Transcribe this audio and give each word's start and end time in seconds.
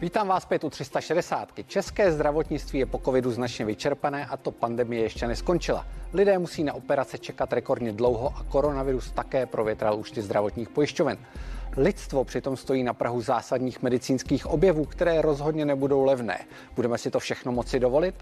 Vítám 0.00 0.28
vás 0.28 0.42
zpět 0.42 0.64
u 0.64 0.70
360. 0.70 1.48
České 1.66 2.12
zdravotnictví 2.12 2.78
je 2.78 2.86
po 2.86 2.98
covidu 2.98 3.30
značně 3.30 3.64
vyčerpané 3.64 4.26
a 4.26 4.36
to 4.36 4.50
pandemie 4.50 5.02
ještě 5.02 5.28
neskončila. 5.28 5.86
Lidé 6.12 6.38
musí 6.38 6.64
na 6.64 6.72
operace 6.72 7.18
čekat 7.18 7.52
rekordně 7.52 7.92
dlouho 7.92 8.32
a 8.36 8.42
koronavirus 8.42 9.10
také 9.10 9.46
provětral 9.46 9.98
účty 9.98 10.22
zdravotních 10.22 10.68
pojišťoven. 10.68 11.18
Lidstvo 11.76 12.24
přitom 12.24 12.56
stojí 12.56 12.82
na 12.82 12.94
Prahu 12.94 13.20
zásadních 13.20 13.82
medicínských 13.82 14.46
objevů, 14.46 14.84
které 14.84 15.22
rozhodně 15.22 15.64
nebudou 15.64 16.04
levné. 16.04 16.38
Budeme 16.76 16.98
si 16.98 17.10
to 17.10 17.20
všechno 17.20 17.52
moci 17.52 17.80
dovolit? 17.80 18.14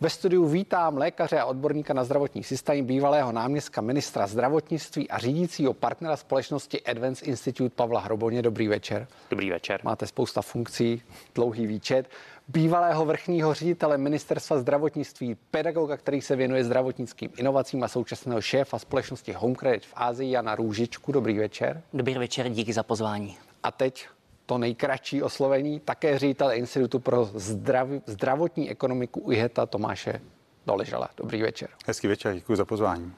Ve 0.00 0.10
studiu 0.10 0.46
vítám 0.46 0.96
lékaře 0.96 1.40
a 1.40 1.44
odborníka 1.44 1.94
na 1.94 2.04
zdravotní 2.04 2.44
systém, 2.44 2.84
bývalého 2.84 3.32
náměstka 3.32 3.80
ministra 3.80 4.26
zdravotnictví 4.26 5.10
a 5.10 5.18
řídícího 5.18 5.74
partnera 5.74 6.16
společnosti 6.16 6.82
Advance 6.82 7.24
Institute 7.24 7.74
Pavla 7.74 8.00
Hroboně. 8.00 8.42
Dobrý 8.42 8.68
večer. 8.68 9.06
Dobrý 9.30 9.50
večer. 9.50 9.80
Máte 9.84 10.06
spousta 10.06 10.42
funkcí, 10.42 11.02
dlouhý 11.34 11.66
výčet. 11.66 12.10
Bývalého 12.48 13.04
vrchního 13.04 13.54
ředitele 13.54 13.98
ministerstva 13.98 14.58
zdravotnictví, 14.58 15.36
pedagoga, 15.50 15.96
který 15.96 16.20
se 16.20 16.36
věnuje 16.36 16.64
zdravotnickým 16.64 17.30
inovacím 17.36 17.82
a 17.82 17.88
současného 17.88 18.40
šéfa 18.40 18.78
společnosti 18.78 19.32
Home 19.32 19.54
Credit 19.54 19.86
v 19.86 19.92
Ázii, 19.94 20.30
Jana 20.30 20.54
Růžičku. 20.54 21.12
Dobrý 21.12 21.38
večer. 21.38 21.82
Dobrý 21.92 22.14
večer, 22.14 22.48
díky 22.48 22.72
za 22.72 22.82
pozvání. 22.82 23.36
A 23.62 23.70
teď 23.70 24.08
to 24.48 24.58
nejkratší 24.58 25.22
oslovení, 25.22 25.80
také 25.80 26.18
ředitel 26.18 26.52
Institutu 26.52 26.98
pro 26.98 27.24
zdraví, 27.34 28.02
zdravotní 28.06 28.70
ekonomiku 28.70 29.20
UIHETA 29.20 29.66
Tomáše 29.66 30.20
Doležala. 30.66 31.08
Dobrý 31.16 31.42
večer. 31.42 31.68
Hezký 31.86 32.08
večer, 32.08 32.34
děkuji 32.34 32.56
za 32.56 32.64
pozvání. 32.64 33.12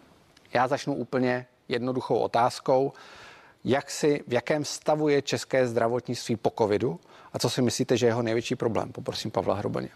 Já 0.52 0.68
začnu 0.68 0.94
úplně 0.94 1.46
jednoduchou 1.68 2.18
otázkou. 2.18 2.92
Jak 3.64 3.90
si, 3.90 4.24
v 4.26 4.32
jakém 4.32 4.64
stavu 4.64 5.08
je 5.08 5.22
české 5.22 5.66
zdravotnictví 5.66 6.36
po 6.36 6.52
covidu 6.58 7.00
a 7.32 7.38
co 7.38 7.50
si 7.50 7.62
myslíte, 7.62 7.96
že 7.96 8.06
je 8.06 8.08
jeho 8.08 8.22
největší 8.22 8.56
problém? 8.56 8.92
Poprosím 8.92 9.30
Pavla 9.30 9.54
Hrobaně. 9.54 9.88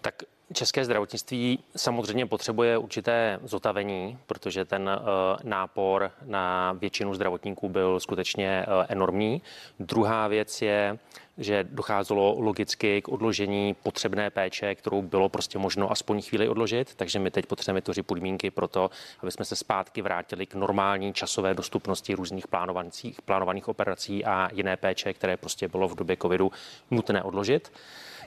Tak 0.00 0.14
České 0.52 0.84
zdravotnictví 0.84 1.58
samozřejmě 1.76 2.26
potřebuje 2.26 2.78
určité 2.78 3.38
zotavení, 3.42 4.18
protože 4.26 4.64
ten 4.64 4.90
uh, 5.00 5.50
nápor 5.50 6.10
na 6.24 6.72
většinu 6.72 7.14
zdravotníků 7.14 7.68
byl 7.68 8.00
skutečně 8.00 8.66
uh, 8.68 8.84
enormní. 8.88 9.42
Druhá 9.80 10.28
věc 10.28 10.62
je, 10.62 10.98
že 11.38 11.64
docházelo 11.64 12.36
logicky 12.38 13.02
k 13.02 13.08
odložení 13.08 13.74
potřebné 13.74 14.30
péče, 14.30 14.74
kterou 14.74 15.02
bylo 15.02 15.28
prostě 15.28 15.58
možno 15.58 15.90
aspoň 15.90 16.22
chvíli 16.22 16.48
odložit, 16.48 16.94
takže 16.94 17.18
my 17.18 17.30
teď 17.30 17.46
potřebujeme 17.46 17.82
tvořit 17.82 18.02
podmínky 18.02 18.50
pro 18.50 18.68
to, 18.68 18.90
aby 19.20 19.32
jsme 19.32 19.44
se 19.44 19.56
zpátky 19.56 20.02
vrátili 20.02 20.46
k 20.46 20.54
normální 20.54 21.12
časové 21.12 21.54
dostupnosti 21.54 22.14
různých 22.14 22.44
plánovaných 23.24 23.68
operací 23.68 24.24
a 24.24 24.48
jiné 24.52 24.76
péče, 24.76 25.12
které 25.12 25.36
prostě 25.36 25.68
bylo 25.68 25.88
v 25.88 25.94
době 25.94 26.16
covidu 26.16 26.52
nutné 26.90 27.22
odložit. 27.22 27.72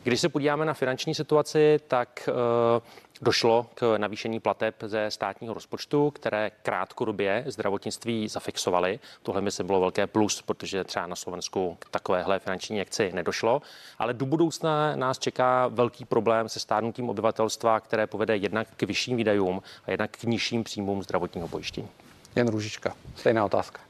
Když 0.03 0.21
se 0.21 0.29
podíváme 0.29 0.65
na 0.65 0.73
finanční 0.73 1.15
situaci, 1.15 1.79
tak 1.87 2.29
eh, 2.29 2.81
došlo 3.21 3.65
k 3.73 3.97
navýšení 3.97 4.39
plateb 4.39 4.75
ze 4.85 5.11
státního 5.11 5.53
rozpočtu, 5.53 6.11
které 6.11 6.51
krátkodobě 6.63 7.43
zdravotnictví 7.47 8.27
zafixovaly. 8.27 8.99
Tohle 9.23 9.41
by 9.41 9.51
se 9.51 9.63
bylo 9.63 9.79
velké 9.79 10.07
plus, 10.07 10.41
protože 10.41 10.83
třeba 10.83 11.07
na 11.07 11.15
Slovensku 11.15 11.77
k 11.79 11.89
takovéhle 11.89 12.39
finanční 12.39 12.75
injekci 12.75 13.11
nedošlo. 13.13 13.61
Ale 13.99 14.13
do 14.13 14.25
budoucna 14.25 14.95
nás 14.95 15.19
čeká 15.19 15.67
velký 15.67 16.05
problém 16.05 16.49
se 16.49 16.59
stárnutím 16.59 17.09
obyvatelstva, 17.09 17.79
které 17.79 18.07
povede 18.07 18.37
jednak 18.37 18.67
k 18.77 18.83
vyšším 18.83 19.17
výdajům 19.17 19.61
a 19.85 19.91
jednak 19.91 20.11
k 20.11 20.23
nižším 20.23 20.63
příjmům 20.63 21.03
zdravotního 21.03 21.47
pojištění. 21.47 21.89
Jan 22.35 22.47
Růžička, 22.47 22.95
stejná 23.15 23.45
otázka. 23.45 23.81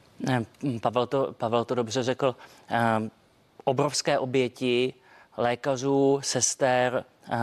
Pavel 0.80 1.06
to, 1.06 1.34
Pavel 1.38 1.64
to 1.64 1.74
dobře 1.74 2.02
řekl. 2.02 2.36
Ehm, 2.68 3.10
obrovské 3.64 4.18
oběti 4.18 4.94
lékařů, 5.36 6.20
sester, 6.22 7.04
eh, 7.30 7.38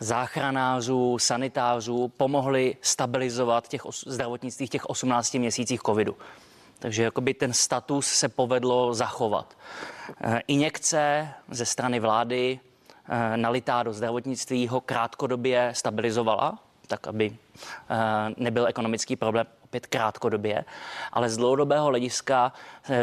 záchranářů, 0.00 1.18
sanitářů 1.18 2.08
pomohli 2.08 2.76
stabilizovat 2.82 3.68
těch 3.68 3.82
zdravotnictví 4.06 4.66
v 4.66 4.70
těch 4.70 4.86
18 4.86 5.38
měsících 5.38 5.80
covidu. 5.80 6.16
Takže 6.78 7.02
jakoby 7.02 7.34
ten 7.34 7.52
status 7.52 8.06
se 8.06 8.28
povedlo 8.28 8.94
zachovat. 8.94 9.58
Eh, 10.20 10.40
injekce 10.46 11.28
ze 11.50 11.66
strany 11.66 12.00
vlády 12.00 12.60
eh, 13.08 13.36
nalitá 13.36 13.82
do 13.82 13.92
zdravotnictví 13.92 14.68
ho 14.68 14.80
krátkodobě 14.80 15.72
stabilizovala, 15.74 16.58
tak 16.86 17.06
aby 17.06 17.36
nebyl 18.36 18.66
ekonomický 18.66 19.16
problém 19.16 19.46
opět 19.64 19.86
krátkodobě, 19.86 20.64
ale 21.12 21.30
z 21.30 21.36
dlouhodobého 21.36 21.86
hlediska 21.86 22.52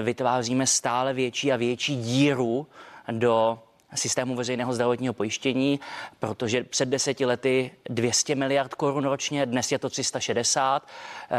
vytváříme 0.01 0.67
stále 0.67 1.13
větší 1.13 1.51
a 1.51 1.55
větší 1.55 1.95
díru 1.95 2.67
do 3.11 3.59
systému 3.95 4.35
veřejného 4.35 4.73
zdravotního 4.73 5.13
pojištění, 5.13 5.79
protože 6.19 6.63
před 6.63 6.89
deseti 6.89 7.25
lety 7.25 7.71
200 7.89 8.35
miliard 8.35 8.73
korun 8.73 9.05
ročně, 9.05 9.45
dnes 9.45 9.71
je 9.71 9.79
to 9.79 9.89
360. 9.89 10.87
Eh, 11.31 11.37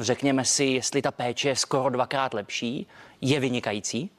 řekněme 0.00 0.44
si, 0.44 0.64
jestli 0.64 1.02
ta 1.02 1.10
péče 1.10 1.48
je 1.48 1.56
skoro 1.56 1.90
dvakrát 1.90 2.34
lepší, 2.34 2.86
je 3.20 3.40
vynikající, 3.40 4.10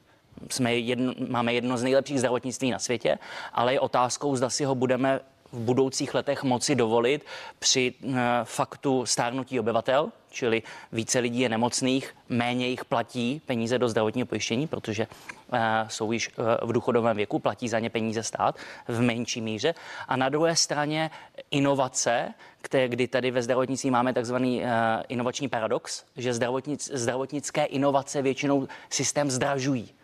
jsme 0.50 0.74
jedno, 0.74 1.12
máme 1.28 1.54
jedno 1.54 1.78
z 1.78 1.82
nejlepších 1.82 2.18
zdravotnictví 2.18 2.70
na 2.70 2.78
světě, 2.78 3.18
ale 3.52 3.72
je 3.72 3.80
otázkou, 3.80 4.36
zda 4.36 4.50
si 4.50 4.64
ho 4.64 4.74
budeme 4.74 5.20
v 5.54 5.58
budoucích 5.58 6.14
letech 6.14 6.42
moci 6.42 6.74
dovolit 6.74 7.26
při 7.58 7.94
uh, 8.02 8.16
faktu 8.44 9.06
stárnutí 9.06 9.60
obyvatel, 9.60 10.12
čili 10.30 10.62
více 10.92 11.18
lidí 11.18 11.40
je 11.40 11.48
nemocných, 11.48 12.16
méně 12.28 12.68
jich 12.68 12.84
platí 12.84 13.42
peníze 13.46 13.78
do 13.78 13.88
zdravotního 13.88 14.26
pojištění, 14.26 14.66
protože 14.66 15.06
uh, 15.06 15.58
jsou 15.88 16.12
již 16.12 16.30
uh, 16.38 16.68
v 16.68 16.72
důchodovém 16.72 17.16
věku, 17.16 17.38
platí 17.38 17.68
za 17.68 17.78
ně 17.78 17.90
peníze 17.90 18.22
stát 18.22 18.56
v 18.88 19.00
menší 19.00 19.40
míře. 19.40 19.74
A 20.08 20.16
na 20.16 20.28
druhé 20.28 20.56
straně 20.56 21.10
inovace, 21.50 22.34
které, 22.60 22.88
kdy 22.88 23.08
tady 23.08 23.30
ve 23.30 23.42
zdravotnictví 23.42 23.90
máme 23.90 24.12
takzvaný 24.12 24.62
inovační 25.08 25.48
paradox, 25.48 26.04
že 26.16 26.34
zdravotnic, 26.34 26.90
zdravotnické 26.94 27.64
inovace 27.64 28.22
většinou 28.22 28.68
systém 28.90 29.30
zdražují 29.30 29.94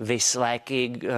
vys 0.00 0.34
léky 0.34 1.00
eh, 1.04 1.08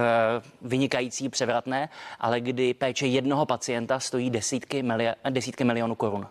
vynikající, 0.61 1.29
převratné, 1.29 1.89
ale 2.19 2.41
kdy 2.41 2.73
péče 2.73 3.07
jednoho 3.07 3.45
pacienta 3.45 3.99
stojí 3.99 4.29
desítky, 4.29 4.83
miliard, 4.83 5.17
desítky 5.29 5.63
milionů 5.63 5.95
korun. 5.95 6.27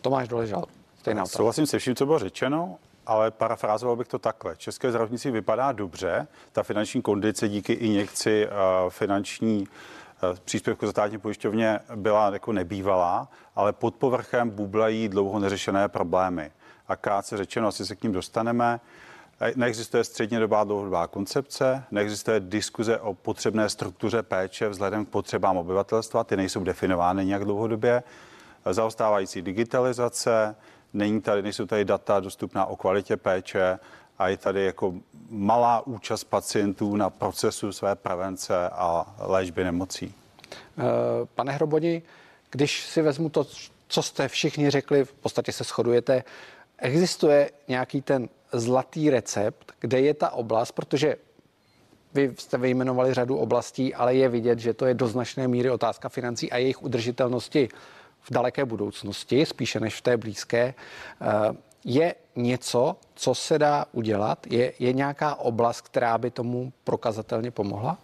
Tomáš 0.00 0.28
Doležal, 0.28 0.64
stejná 0.98 1.22
otázka. 1.22 1.36
Souhlasím 1.36 1.66
se 1.66 1.78
vším, 1.78 1.94
co 1.94 2.06
bylo 2.06 2.18
řečeno, 2.18 2.76
ale 3.06 3.30
parafrázoval 3.30 3.96
bych 3.96 4.08
to 4.08 4.18
takhle. 4.18 4.56
České 4.56 4.90
zdravotnictví 4.90 5.30
vypadá 5.30 5.72
dobře, 5.72 6.26
ta 6.52 6.62
finanční 6.62 7.02
kondice 7.02 7.48
díky 7.48 7.72
injekci 7.72 8.46
uh, 8.46 8.90
finanční 8.90 9.60
uh, 9.60 10.36
příspěvku 10.44 10.86
za 10.86 10.92
státní 10.92 11.18
pojišťovně 11.18 11.80
byla 11.94 12.30
jako 12.32 12.52
nebývalá, 12.52 13.28
ale 13.56 13.72
pod 13.72 13.94
povrchem 13.94 14.50
bublají 14.50 15.08
dlouho 15.08 15.38
neřešené 15.38 15.88
problémy. 15.88 16.50
A 16.88 16.96
krátce 16.96 17.36
řečeno, 17.36 17.68
asi 17.68 17.86
se 17.86 17.96
k 17.96 18.02
ním 18.02 18.12
dostaneme, 18.12 18.80
Neexistuje 19.56 20.04
střednědobá 20.04 20.64
dlouhodobá 20.64 21.06
koncepce, 21.06 21.84
neexistuje 21.90 22.40
diskuze 22.40 22.98
o 22.98 23.14
potřebné 23.14 23.68
struktuře 23.68 24.22
péče 24.22 24.68
vzhledem 24.68 25.06
k 25.06 25.08
potřebám 25.08 25.56
obyvatelstva, 25.56 26.24
ty 26.24 26.36
nejsou 26.36 26.64
definovány 26.64 27.26
nějak 27.26 27.44
dlouhodobě. 27.44 28.02
Zaostávající 28.70 29.42
digitalizace, 29.42 30.56
není 30.92 31.20
tady, 31.20 31.42
nejsou 31.42 31.66
tady 31.66 31.84
data 31.84 32.20
dostupná 32.20 32.66
o 32.66 32.76
kvalitě 32.76 33.16
péče 33.16 33.78
a 34.18 34.28
je 34.28 34.36
tady 34.36 34.64
jako 34.64 34.94
malá 35.28 35.86
účast 35.86 36.24
pacientů 36.24 36.96
na 36.96 37.10
procesu 37.10 37.72
své 37.72 37.94
prevence 37.94 38.68
a 38.68 39.14
léčby 39.18 39.64
nemocí. 39.64 40.14
Eh, 40.78 40.82
pane 41.34 41.52
Hroboni, 41.52 42.02
když 42.50 42.86
si 42.86 43.02
vezmu 43.02 43.28
to, 43.28 43.46
co 43.88 44.02
jste 44.02 44.28
všichni 44.28 44.70
řekli, 44.70 45.04
v 45.04 45.12
podstatě 45.12 45.52
se 45.52 45.64
shodujete, 45.64 46.24
existuje 46.84 47.50
nějaký 47.68 48.02
ten 48.02 48.28
zlatý 48.52 49.10
recept, 49.10 49.72
kde 49.80 50.00
je 50.00 50.14
ta 50.14 50.30
oblast, 50.30 50.72
protože 50.72 51.16
vy 52.14 52.34
jste 52.38 52.58
vyjmenovali 52.58 53.14
řadu 53.14 53.36
oblastí, 53.36 53.94
ale 53.94 54.14
je 54.14 54.28
vidět, 54.28 54.58
že 54.58 54.74
to 54.74 54.86
je 54.86 54.94
do 54.94 55.08
značné 55.08 55.48
míry 55.48 55.70
otázka 55.70 56.08
financí 56.08 56.52
a 56.52 56.56
jejich 56.56 56.82
udržitelnosti 56.82 57.68
v 58.20 58.32
daleké 58.32 58.64
budoucnosti, 58.64 59.46
spíše 59.46 59.80
než 59.80 59.94
v 59.94 60.00
té 60.00 60.16
blízké. 60.16 60.74
Eh, 60.74 61.56
je 61.84 62.14
něco, 62.36 62.96
co 63.14 63.34
se 63.34 63.58
dá 63.58 63.86
udělat? 63.92 64.46
Je, 64.46 64.72
je 64.78 64.92
nějaká 64.92 65.34
oblast, 65.34 65.80
která 65.80 66.18
by 66.18 66.30
tomu 66.30 66.72
prokazatelně 66.84 67.50
pomohla? 67.50 67.98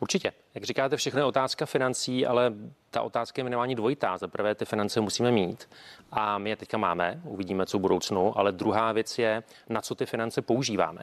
Určitě. 0.00 0.32
Jak 0.54 0.64
říkáte, 0.64 0.96
všechno 0.96 1.20
je 1.20 1.24
otázka 1.24 1.66
financí, 1.66 2.26
ale 2.26 2.52
ta 2.90 3.02
otázka 3.02 3.40
je 3.40 3.44
minimálně 3.44 3.76
dvojitá. 3.76 4.18
Za 4.18 4.28
prvé 4.28 4.54
ty 4.54 4.64
finance 4.64 5.00
musíme 5.00 5.30
mít 5.30 5.68
a 6.10 6.38
my 6.38 6.50
je 6.50 6.56
teďka 6.56 6.78
máme, 6.78 7.20
uvidíme, 7.24 7.66
co 7.66 7.78
v 7.78 7.80
budoucnu, 7.80 8.38
ale 8.38 8.52
druhá 8.52 8.92
věc 8.92 9.18
je, 9.18 9.42
na 9.68 9.80
co 9.80 9.94
ty 9.94 10.06
finance 10.06 10.42
používáme. 10.42 11.02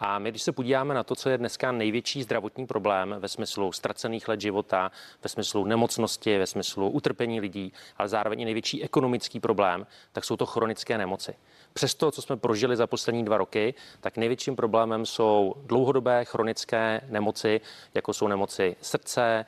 A 0.00 0.18
my, 0.18 0.30
když 0.30 0.42
se 0.42 0.52
podíváme 0.52 0.94
na 0.94 1.02
to, 1.02 1.14
co 1.14 1.28
je 1.28 1.38
dneska 1.38 1.72
největší 1.72 2.22
zdravotní 2.22 2.66
problém 2.66 3.16
ve 3.18 3.28
smyslu 3.28 3.72
ztracených 3.72 4.28
let 4.28 4.40
života, 4.40 4.90
ve 5.22 5.28
smyslu 5.28 5.64
nemocnosti, 5.64 6.38
ve 6.38 6.46
smyslu 6.46 6.90
utrpení 6.90 7.40
lidí, 7.40 7.72
ale 7.96 8.08
zároveň 8.08 8.40
i 8.40 8.44
největší 8.44 8.82
ekonomický 8.84 9.40
problém, 9.40 9.86
tak 10.12 10.24
jsou 10.24 10.36
to 10.36 10.46
chronické 10.46 10.98
nemoci. 10.98 11.34
Přes 11.72 11.94
to, 11.94 12.10
co 12.10 12.22
jsme 12.22 12.36
prožili 12.36 12.76
za 12.76 12.86
poslední 12.86 13.24
dva 13.24 13.38
roky, 13.38 13.74
tak 14.00 14.16
největším 14.16 14.56
problémem 14.56 15.06
jsou 15.06 15.54
dlouhodobé 15.66 16.24
chronické 16.24 17.00
nemoci, 17.08 17.60
jako 17.94 18.12
jsou 18.12 18.28
nemoci 18.28 18.76
srdce, 18.80 19.44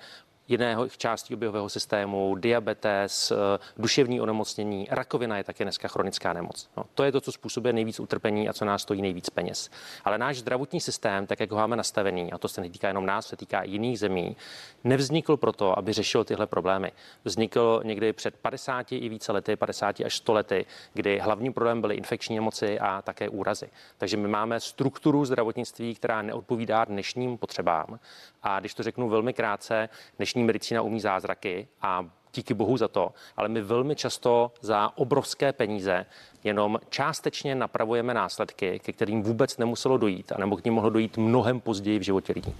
jiného 0.50 0.88
částí 0.88 1.34
oběhového 1.34 1.68
systému, 1.68 2.34
diabetes, 2.34 3.30
eh, 3.30 3.58
duševní 3.76 4.20
onemocnění, 4.20 4.86
rakovina 4.90 5.36
je 5.36 5.44
také 5.44 5.64
dneska 5.64 5.88
chronická 5.88 6.32
nemoc. 6.32 6.68
No, 6.76 6.84
to 6.94 7.04
je 7.04 7.12
to, 7.12 7.20
co 7.20 7.32
způsobuje 7.32 7.72
nejvíc 7.72 8.00
utrpení 8.00 8.48
a 8.48 8.52
co 8.52 8.64
nás 8.64 8.82
stojí 8.82 9.02
nejvíc 9.02 9.30
peněz. 9.30 9.70
Ale 10.04 10.18
náš 10.18 10.38
zdravotní 10.38 10.80
systém, 10.80 11.26
tak 11.26 11.40
jak 11.40 11.50
ho 11.50 11.56
máme 11.56 11.76
nastavený, 11.76 12.32
a 12.32 12.38
to 12.38 12.48
se 12.48 12.60
netýká 12.60 12.88
jenom 12.88 13.06
nás, 13.06 13.26
se 13.26 13.36
týká 13.36 13.60
i 13.60 13.70
jiných 13.70 13.98
zemí, 13.98 14.36
nevznikl 14.84 15.36
proto, 15.36 15.78
aby 15.78 15.92
řešil 15.92 16.24
tyhle 16.24 16.46
problémy. 16.46 16.92
Vznikl 17.24 17.80
někdy 17.84 18.12
před 18.12 18.34
50 18.36 18.92
i 18.92 19.08
více 19.08 19.32
lety, 19.32 19.56
50 19.56 20.00
až 20.00 20.16
100 20.16 20.32
lety, 20.32 20.66
kdy 20.94 21.18
hlavním 21.18 21.52
problém 21.52 21.80
byly 21.80 21.94
infekční 21.94 22.36
nemoci 22.36 22.78
a 22.78 23.02
také 23.02 23.28
úrazy. 23.28 23.68
Takže 23.98 24.16
my 24.16 24.28
máme 24.28 24.60
strukturu 24.60 25.24
zdravotnictví, 25.24 25.94
která 25.94 26.22
neodpovídá 26.22 26.84
dnešním 26.84 27.38
potřebám. 27.38 27.98
A 28.42 28.60
když 28.60 28.74
to 28.74 28.82
řeknu 28.82 29.08
velmi 29.08 29.32
krátce, 29.32 29.88
dnešní 30.16 30.39
medicína 30.44 30.82
umí 30.82 31.00
zázraky 31.00 31.68
a 31.82 32.06
díky 32.34 32.54
bohu 32.54 32.76
za 32.76 32.88
to, 32.88 33.12
ale 33.36 33.48
my 33.48 33.62
velmi 33.62 33.96
často 33.96 34.52
za 34.60 34.98
obrovské 34.98 35.52
peníze 35.52 36.06
jenom 36.44 36.78
částečně 36.88 37.54
napravujeme 37.54 38.14
následky, 38.14 38.78
ke 38.78 38.92
kterým 38.92 39.22
vůbec 39.22 39.58
nemuselo 39.58 39.98
dojít 39.98 40.32
a 40.32 40.38
nebo 40.38 40.56
k 40.56 40.64
ním 40.64 40.74
mohlo 40.74 40.90
dojít 40.90 41.16
mnohem 41.16 41.60
později 41.60 41.98
v 41.98 42.02
životě 42.02 42.32
lidí. 42.32 42.54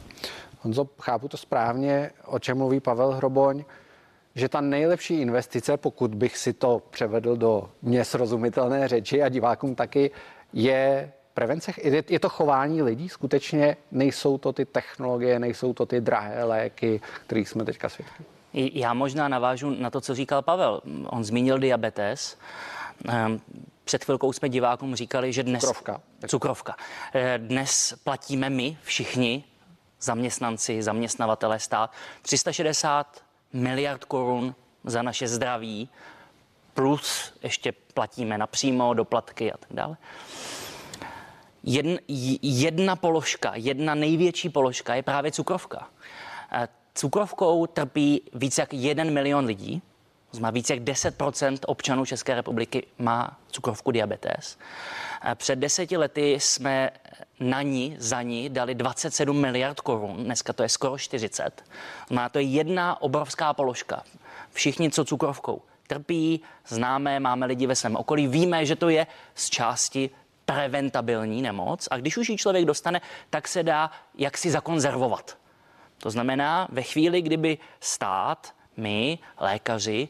Honzo, 0.60 0.88
chápu 1.00 1.28
to 1.28 1.36
správně, 1.36 2.10
o 2.26 2.38
čem 2.38 2.58
mluví 2.58 2.80
Pavel 2.80 3.12
Hroboň, 3.12 3.64
že 4.34 4.48
ta 4.48 4.60
nejlepší 4.60 5.14
investice, 5.14 5.76
pokud 5.76 6.14
bych 6.14 6.36
si 6.38 6.52
to 6.52 6.82
převedl 6.90 7.36
do 7.36 7.70
mě 7.82 8.04
srozumitelné 8.04 8.88
řeči 8.88 9.22
a 9.22 9.28
divákům 9.28 9.74
taky, 9.74 10.10
je 10.52 11.12
prevence, 11.40 11.72
je 12.08 12.20
to 12.20 12.28
chování 12.28 12.82
lidí, 12.82 13.08
skutečně 13.08 13.76
nejsou 13.90 14.38
to 14.38 14.52
ty 14.52 14.64
technologie, 14.64 15.38
nejsou 15.38 15.72
to 15.72 15.86
ty 15.86 16.00
drahé 16.00 16.44
léky, 16.44 17.00
kterých 17.26 17.48
jsme 17.48 17.64
teďka 17.64 17.88
svědky. 17.88 18.24
Já 18.52 18.94
možná 18.94 19.28
navážu 19.28 19.70
na 19.70 19.90
to, 19.90 20.00
co 20.00 20.14
říkal 20.14 20.42
Pavel. 20.42 20.80
On 21.06 21.24
zmínil 21.24 21.58
diabetes. 21.58 22.38
Ehm, 23.08 23.40
před 23.84 24.04
chvilkou 24.04 24.32
jsme 24.32 24.48
divákům 24.48 24.94
říkali, 24.94 25.32
že 25.32 25.42
dnes... 25.42 25.60
Cukrovka. 25.60 26.00
Cukrovka. 26.26 26.76
Eh, 27.14 27.38
dnes 27.38 27.94
platíme 28.04 28.50
my 28.50 28.76
všichni, 28.82 29.44
zaměstnanci, 30.00 30.82
zaměstnavatele 30.82 31.58
stát, 31.58 31.92
360 32.22 33.24
miliard 33.52 34.04
korun 34.04 34.54
za 34.84 35.02
naše 35.02 35.28
zdraví, 35.28 35.88
plus 36.74 37.32
ještě 37.42 37.72
platíme 37.72 38.38
napřímo 38.38 38.94
doplatky 38.94 39.52
a 39.52 39.56
tak 39.56 39.72
dále. 39.72 39.96
Jedna, 41.62 41.98
jedna 42.42 42.96
položka, 42.96 43.52
jedna 43.54 43.94
největší 43.94 44.48
položka 44.48 44.94
je 44.94 45.02
právě 45.02 45.32
cukrovka. 45.32 45.88
Eh, 46.52 46.68
cukrovkou 46.94 47.66
trpí 47.66 48.22
více 48.34 48.62
jak 48.62 48.74
jeden 48.74 49.14
milion 49.14 49.44
lidí, 49.44 49.82
znamená 50.32 50.50
více 50.50 50.72
jak 50.72 50.82
10% 50.82 51.58
občanů 51.66 52.06
České 52.06 52.34
republiky 52.34 52.86
má 52.98 53.38
cukrovku 53.50 53.90
diabetes. 53.90 54.58
Eh, 55.24 55.34
před 55.34 55.56
deseti 55.56 55.96
lety 55.96 56.32
jsme 56.32 56.90
na 57.40 57.62
ní, 57.62 57.96
za 57.98 58.22
ní 58.22 58.48
dali 58.48 58.74
27 58.74 59.40
miliard 59.40 59.80
korun, 59.80 60.24
dneska 60.24 60.52
to 60.52 60.62
je 60.62 60.68
skoro 60.68 60.98
40. 60.98 61.64
Má 62.10 62.28
to 62.28 62.38
je 62.38 62.44
jedna 62.44 63.02
obrovská 63.02 63.54
položka. 63.54 64.02
Všichni, 64.52 64.90
co 64.90 65.04
cukrovkou 65.04 65.62
trpí, 65.86 66.40
známe, 66.66 67.20
máme 67.20 67.46
lidi 67.46 67.66
ve 67.66 67.74
svém 67.74 67.96
okolí, 67.96 68.26
víme, 68.26 68.66
že 68.66 68.76
to 68.76 68.88
je 68.88 69.06
z 69.34 69.50
části 69.50 70.10
preventabilní 70.52 71.42
nemoc 71.42 71.88
a 71.90 71.96
když 71.96 72.16
už 72.16 72.28
ji 72.28 72.36
člověk 72.36 72.64
dostane, 72.64 73.00
tak 73.30 73.48
se 73.48 73.62
dá 73.62 73.90
jaksi 74.14 74.50
zakonzervovat. 74.50 75.38
To 75.98 76.10
znamená, 76.10 76.68
ve 76.72 76.82
chvíli, 76.82 77.22
kdyby 77.22 77.58
stát, 77.80 78.54
my, 78.76 79.18
lékaři, 79.40 80.08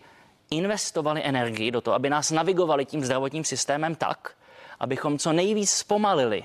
investovali 0.51 1.21
energii 1.25 1.71
do 1.71 1.81
toho, 1.81 1.95
aby 1.95 2.11
nás 2.11 2.31
navigovali 2.31 2.85
tím 2.85 3.05
zdravotním 3.05 3.45
systémem 3.45 3.95
tak, 3.95 4.33
abychom 4.81 5.19
co 5.19 5.33
nejvíc 5.33 5.71
zpomalili 5.71 6.45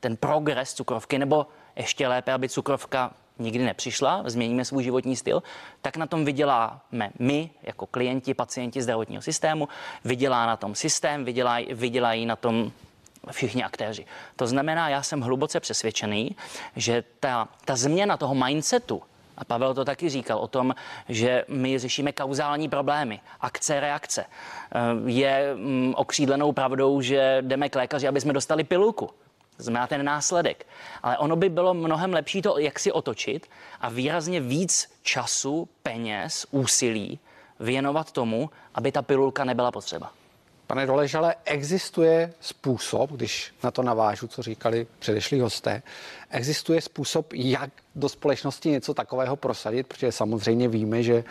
ten 0.00 0.16
progres 0.16 0.74
cukrovky, 0.74 1.18
nebo 1.18 1.46
ještě 1.76 2.08
lépe, 2.08 2.32
aby 2.32 2.48
cukrovka 2.48 3.10
nikdy 3.38 3.64
nepřišla, 3.64 4.22
změníme 4.26 4.64
svůj 4.64 4.84
životní 4.84 5.16
styl, 5.16 5.42
tak 5.82 5.96
na 5.96 6.06
tom 6.06 6.24
vyděláme 6.24 7.10
my, 7.18 7.50
jako 7.62 7.86
klienti, 7.86 8.34
pacienti 8.34 8.82
zdravotního 8.82 9.22
systému, 9.22 9.68
vydělá 10.04 10.46
na 10.46 10.56
tom 10.56 10.74
systém, 10.74 11.24
vydělají, 11.24 11.74
vydělají 11.74 12.26
na 12.26 12.36
tom 12.36 12.72
všichni 13.30 13.64
aktéři. 13.64 14.06
To 14.36 14.46
znamená, 14.46 14.88
já 14.88 15.02
jsem 15.02 15.20
hluboce 15.20 15.60
přesvědčený, 15.60 16.36
že 16.76 17.04
ta, 17.20 17.48
ta 17.64 17.76
změna 17.76 18.16
toho 18.16 18.34
mindsetu, 18.34 19.02
a 19.36 19.44
Pavel 19.44 19.74
to 19.74 19.84
taky 19.84 20.08
říkal 20.08 20.38
o 20.38 20.48
tom, 20.48 20.74
že 21.08 21.44
my 21.48 21.78
řešíme 21.78 22.12
kauzální 22.12 22.68
problémy, 22.68 23.20
akce, 23.40 23.80
reakce. 23.80 24.24
Eh, 24.24 24.78
je 25.06 25.54
mm, 25.54 25.94
okřídlenou 25.96 26.52
pravdou, 26.52 27.00
že 27.00 27.38
jdeme 27.40 27.68
k 27.68 27.76
lékaři, 27.76 28.08
aby 28.08 28.20
jsme 28.20 28.32
dostali 28.32 28.64
pilulku. 28.64 29.10
Znamená 29.58 29.86
ten 29.86 30.04
následek. 30.04 30.66
Ale 31.02 31.18
ono 31.18 31.36
by 31.36 31.48
bylo 31.48 31.74
mnohem 31.74 32.12
lepší 32.12 32.42
to, 32.42 32.58
jak 32.58 32.78
si 32.78 32.92
otočit 32.92 33.46
a 33.80 33.88
výrazně 33.88 34.40
víc 34.40 34.90
času, 35.02 35.68
peněz, 35.82 36.46
úsilí 36.50 37.18
věnovat 37.60 38.12
tomu, 38.12 38.50
aby 38.74 38.92
ta 38.92 39.02
pilulka 39.02 39.44
nebyla 39.44 39.70
potřeba. 39.70 40.12
Pane 40.74 40.86
Doležale, 40.86 41.34
existuje 41.44 42.32
způsob, 42.40 43.10
když 43.10 43.54
na 43.62 43.70
to 43.70 43.82
navážu, 43.82 44.26
co 44.26 44.42
říkali 44.42 44.86
předešlí 44.98 45.40
hosté, 45.40 45.82
existuje 46.30 46.80
způsob, 46.80 47.32
jak 47.32 47.70
do 47.94 48.08
společnosti 48.08 48.70
něco 48.70 48.94
takového 48.94 49.36
prosadit, 49.36 49.86
protože 49.86 50.12
samozřejmě 50.12 50.68
víme, 50.68 51.02
že 51.02 51.24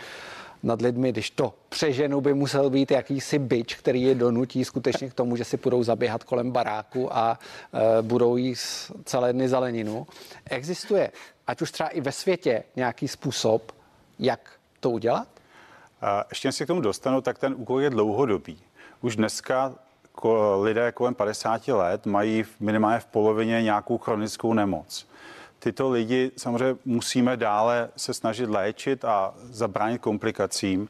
nad 0.62 0.82
lidmi, 0.82 1.12
když 1.12 1.30
to 1.30 1.54
přeženu, 1.68 2.20
by 2.20 2.34
musel 2.34 2.70
být 2.70 2.90
jakýsi 2.90 3.38
byč, 3.38 3.74
který 3.74 4.02
je 4.02 4.14
donutí 4.14 4.64
skutečně 4.64 5.10
k 5.10 5.14
tomu, 5.14 5.36
že 5.36 5.44
si 5.44 5.56
budou 5.56 5.82
zaběhat 5.82 6.24
kolem 6.24 6.50
baráku 6.50 7.16
a 7.16 7.38
e, 7.38 8.02
budou 8.02 8.36
jíst 8.36 8.92
celé 9.04 9.32
dny 9.32 9.48
zeleninu. 9.48 10.06
Existuje, 10.50 11.12
ať 11.46 11.62
už 11.62 11.72
třeba 11.72 11.88
i 11.88 12.00
ve 12.00 12.12
světě, 12.12 12.64
nějaký 12.76 13.08
způsob, 13.08 13.72
jak 14.18 14.50
to 14.80 14.90
udělat? 14.90 15.28
Ještě 16.28 16.48
než 16.48 16.54
se 16.54 16.64
k 16.64 16.68
tomu 16.68 16.80
dostanu, 16.80 17.20
tak 17.20 17.38
ten 17.38 17.54
úkol 17.56 17.80
je 17.80 17.90
dlouhodobý. 17.90 18.58
Už 19.04 19.16
dneska 19.16 19.74
lidé 20.60 20.92
kolem 20.92 21.14
50 21.14 21.68
let 21.68 22.06
mají 22.06 22.44
minimálně 22.60 23.00
v 23.00 23.06
polovině 23.06 23.62
nějakou 23.62 23.98
chronickou 23.98 24.54
nemoc. 24.54 25.08
Tyto 25.58 25.90
lidi 25.90 26.30
samozřejmě 26.36 26.76
musíme 26.84 27.36
dále 27.36 27.88
se 27.96 28.14
snažit 28.14 28.48
léčit 28.48 29.04
a 29.04 29.34
zabránit 29.42 30.00
komplikacím, 30.00 30.88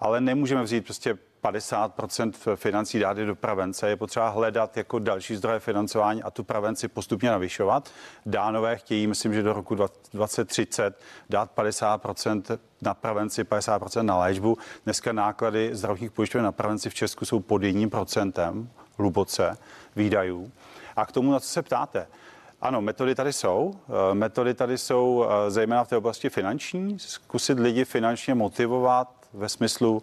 ale 0.00 0.20
nemůžeme 0.20 0.62
vzít 0.62 0.84
prostě 0.84 1.18
50% 1.44 2.56
financí 2.56 2.98
dát 2.98 3.16
do 3.16 3.34
prevence. 3.34 3.88
Je 3.88 3.96
potřeba 3.96 4.28
hledat 4.28 4.76
jako 4.76 4.98
další 4.98 5.36
zdroje 5.36 5.60
financování 5.60 6.22
a 6.22 6.30
tu 6.30 6.44
prevenci 6.44 6.88
postupně 6.88 7.30
navyšovat. 7.30 7.90
Dánové 8.26 8.76
chtějí, 8.76 9.06
myslím, 9.06 9.34
že 9.34 9.42
do 9.42 9.52
roku 9.52 9.74
2030 10.12 11.00
dát 11.30 11.50
50% 11.56 12.58
na 12.82 12.94
prevenci, 12.94 13.44
50% 13.44 14.02
na 14.02 14.18
léčbu. 14.18 14.58
Dneska 14.84 15.12
náklady 15.12 15.70
zdravotních 15.72 16.10
pojišťoven 16.10 16.44
na 16.44 16.52
prevenci 16.52 16.90
v 16.90 16.94
Česku 16.94 17.24
jsou 17.24 17.40
pod 17.40 17.62
1% 17.62 18.66
hluboce 18.98 19.58
výdajů. 19.96 20.52
A 20.96 21.06
k 21.06 21.12
tomu, 21.12 21.32
na 21.32 21.40
co 21.40 21.48
se 21.48 21.62
ptáte, 21.62 22.06
ano, 22.60 22.82
metody 22.82 23.14
tady 23.14 23.32
jsou. 23.32 23.74
Eh, 24.10 24.14
metody 24.14 24.54
tady 24.54 24.78
jsou 24.78 25.24
eh, 25.24 25.50
zejména 25.50 25.84
v 25.84 25.88
té 25.88 25.96
oblasti 25.96 26.30
finanční. 26.30 26.98
Zkusit 26.98 27.58
lidi 27.58 27.84
finančně 27.84 28.34
motivovat 28.34 29.08
ve 29.32 29.48
smyslu 29.48 30.02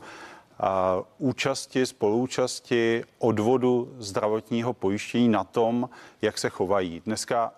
účasti, 1.17 1.85
spoluúčasti, 1.85 3.03
odvodu 3.19 3.95
zdravotního 3.97 4.73
pojištění 4.73 5.29
na 5.29 5.43
tom, 5.43 5.89
jak 6.21 6.37
se 6.37 6.49
chovají. 6.49 7.01
Dneska 7.05 7.53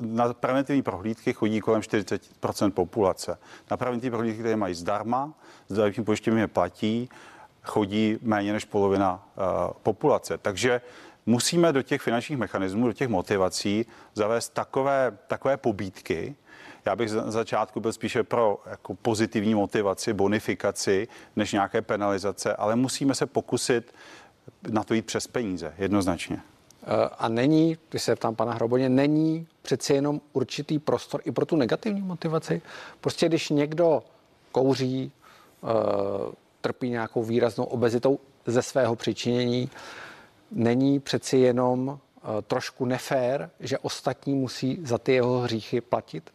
na 0.00 0.32
preventivní 0.32 0.82
prohlídky 0.82 1.32
chodí 1.32 1.60
kolem 1.60 1.80
40% 1.80 2.70
populace. 2.70 3.38
Na 3.70 3.76
preventivní 3.76 4.10
prohlídky, 4.10 4.38
které 4.38 4.56
mají 4.56 4.74
zdarma, 4.74 5.32
zdravotní 5.68 6.04
pojištění 6.04 6.40
je 6.40 6.46
platí, 6.46 7.08
chodí 7.62 8.18
méně 8.22 8.52
než 8.52 8.64
polovina 8.64 9.28
uh, 9.36 9.42
populace. 9.82 10.38
Takže 10.38 10.80
musíme 11.26 11.72
do 11.72 11.82
těch 11.82 12.02
finančních 12.02 12.38
mechanismů, 12.38 12.86
do 12.86 12.92
těch 12.92 13.08
motivací 13.08 13.86
zavést 14.14 14.48
takové, 14.48 15.18
takové 15.26 15.56
pobídky, 15.56 16.36
já 16.86 16.96
bych 16.96 17.10
za 17.10 17.30
začátku 17.30 17.80
byl 17.80 17.92
spíše 17.92 18.22
pro 18.22 18.58
jako 18.70 18.94
pozitivní 18.94 19.54
motivaci, 19.54 20.12
bonifikaci, 20.12 21.08
než 21.36 21.52
nějaké 21.52 21.82
penalizace, 21.82 22.56
ale 22.56 22.76
musíme 22.76 23.14
se 23.14 23.26
pokusit 23.26 23.94
na 24.70 24.84
to 24.84 24.94
jít 24.94 25.06
přes 25.06 25.26
peníze, 25.26 25.74
jednoznačně. 25.78 26.40
a 27.18 27.28
není, 27.28 27.78
když 27.90 28.02
se 28.02 28.16
ptám 28.16 28.34
pana 28.34 28.52
Hroboně, 28.52 28.88
není 28.88 29.46
přeci 29.62 29.94
jenom 29.94 30.20
určitý 30.32 30.78
prostor 30.78 31.20
i 31.24 31.32
pro 31.32 31.46
tu 31.46 31.56
negativní 31.56 32.02
motivaci. 32.02 32.62
Prostě 33.00 33.28
když 33.28 33.48
někdo 33.48 34.02
kouří, 34.52 35.12
eh, 35.12 36.32
trpí 36.60 36.90
nějakou 36.90 37.22
výraznou 37.22 37.64
obezitou 37.64 38.18
ze 38.46 38.62
svého 38.62 38.96
přičinění, 38.96 39.70
není 40.50 41.00
přeci 41.00 41.36
jenom 41.36 41.98
eh, 41.98 42.42
trošku 42.42 42.84
nefér, 42.84 43.50
že 43.60 43.78
ostatní 43.78 44.34
musí 44.34 44.78
za 44.82 44.98
ty 44.98 45.12
jeho 45.12 45.40
hříchy 45.40 45.80
platit 45.80 46.30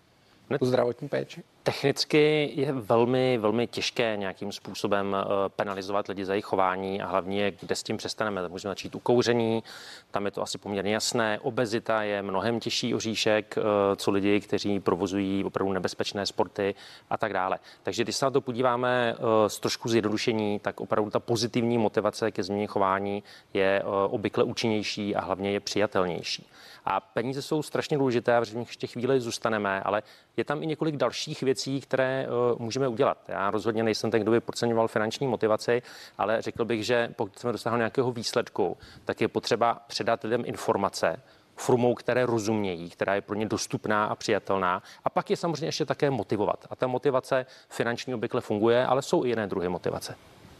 tu 0.58 0.65
zdravotní 0.65 1.10
péči? 1.10 1.44
Technicky 1.63 2.51
je 2.55 2.73
velmi, 2.73 3.37
velmi 3.37 3.67
těžké 3.67 4.17
nějakým 4.17 4.51
způsobem 4.51 5.15
eh, 5.19 5.49
penalizovat 5.49 6.07
lidi 6.07 6.25
za 6.25 6.33
jejich 6.33 6.45
chování 6.45 7.01
a 7.01 7.07
hlavně, 7.07 7.51
kde 7.61 7.75
s 7.75 7.83
tím 7.83 7.97
přestaneme. 7.97 8.49
Můžeme 8.49 8.71
začít 8.71 8.95
u 8.95 8.99
kouření, 8.99 9.63
tam 10.11 10.25
je 10.25 10.31
to 10.31 10.41
asi 10.41 10.57
poměrně 10.57 10.93
jasné. 10.93 11.39
Obezita 11.39 12.03
je 12.03 12.21
mnohem 12.21 12.59
těžší 12.59 12.95
oříšek, 12.95 13.55
eh, 13.57 13.61
co 13.95 14.11
lidi, 14.11 14.39
kteří 14.39 14.79
provozují 14.79 15.43
opravdu 15.43 15.73
nebezpečné 15.73 16.25
sporty 16.25 16.75
a 17.09 17.17
tak 17.17 17.33
dále. 17.33 17.59
Takže 17.83 18.03
když 18.03 18.15
se 18.15 18.25
na 18.25 18.31
to 18.31 18.41
podíváme 18.41 19.15
z 19.47 19.57
eh, 19.57 19.61
trošku 19.61 19.89
zjednodušení, 19.89 20.59
tak 20.59 20.81
opravdu 20.81 21.11
ta 21.11 21.19
pozitivní 21.19 21.77
motivace 21.77 22.31
ke 22.31 22.43
změně 22.43 22.67
chování 22.67 23.23
je 23.53 23.83
obvykle 24.09 24.43
účinnější 24.43 25.15
a 25.15 25.21
hlavně 25.21 25.51
je 25.51 25.59
přijatelnější. 25.59 26.45
A 26.85 26.99
peníze 26.99 27.41
jsou 27.41 27.63
strašně 27.63 27.97
důležité 27.97 28.37
a 28.37 28.45
v 28.45 28.55
ještě 28.55 28.87
chvíli 28.87 29.19
zůstaneme, 29.19 29.81
ale 29.81 30.03
je 30.37 30.43
tam 30.43 30.63
i 30.63 30.67
několik 30.67 30.97
dalších 30.97 31.41
věcí, 31.41 31.49
které 31.82 32.27
uh, 32.27 32.60
můžeme 32.60 32.88
udělat. 32.88 33.18
Já 33.27 33.51
rozhodně 33.51 33.84
nejsem 33.84 34.12
ten, 34.12 34.22
kdo 34.22 34.32
by 34.32 34.39
podceňoval 34.39 34.88
finanční 34.88 35.27
motivaci, 35.27 35.82
ale 36.18 36.41
řekl 36.41 36.65
bych, 36.65 36.86
že 36.86 37.10
pokud 37.15 37.39
jsme 37.39 37.51
dosáhli 37.51 37.77
nějakého 37.77 38.12
výsledku, 38.12 38.77
tak 39.06 39.22
je 39.22 39.27
potřeba 39.27 39.82
předat 39.88 40.24
lidem 40.24 40.44
informace, 40.46 41.22
formou, 41.56 41.94
které 41.94 42.25
rozumějí, 42.25 42.89
která 42.89 43.15
je 43.15 43.22
pro 43.22 43.36
ně 43.36 43.46
dostupná 43.46 44.06
a 44.06 44.15
přijatelná. 44.15 44.84
A 45.03 45.10
pak 45.10 45.29
je 45.29 45.38
samozřejmě 45.38 45.68
ještě 45.68 45.86
také 45.86 46.10
motivovat. 46.10 46.65
A 46.70 46.75
ta 46.75 46.88
motivace 46.88 47.46
finanční 47.70 48.13
obvykle 48.13 48.41
funguje, 48.41 48.86
ale 48.86 49.01
jsou 49.01 49.25
i 49.25 49.29
jiné 49.29 49.48
druhy 49.48 49.70
motivace. 49.70 50.15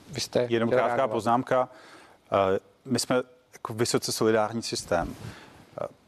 Vy 0.10 0.22
jste 0.22 0.48
Jenom 0.50 0.69
krátká 0.69 1.08
poznámka. 1.08 1.69
Eh, 2.31 2.60
my 2.86 3.00
jsme 3.00 3.15
jako 3.53 3.74
vysoce 3.74 4.12
solidární 4.12 4.62
systém 4.62 5.15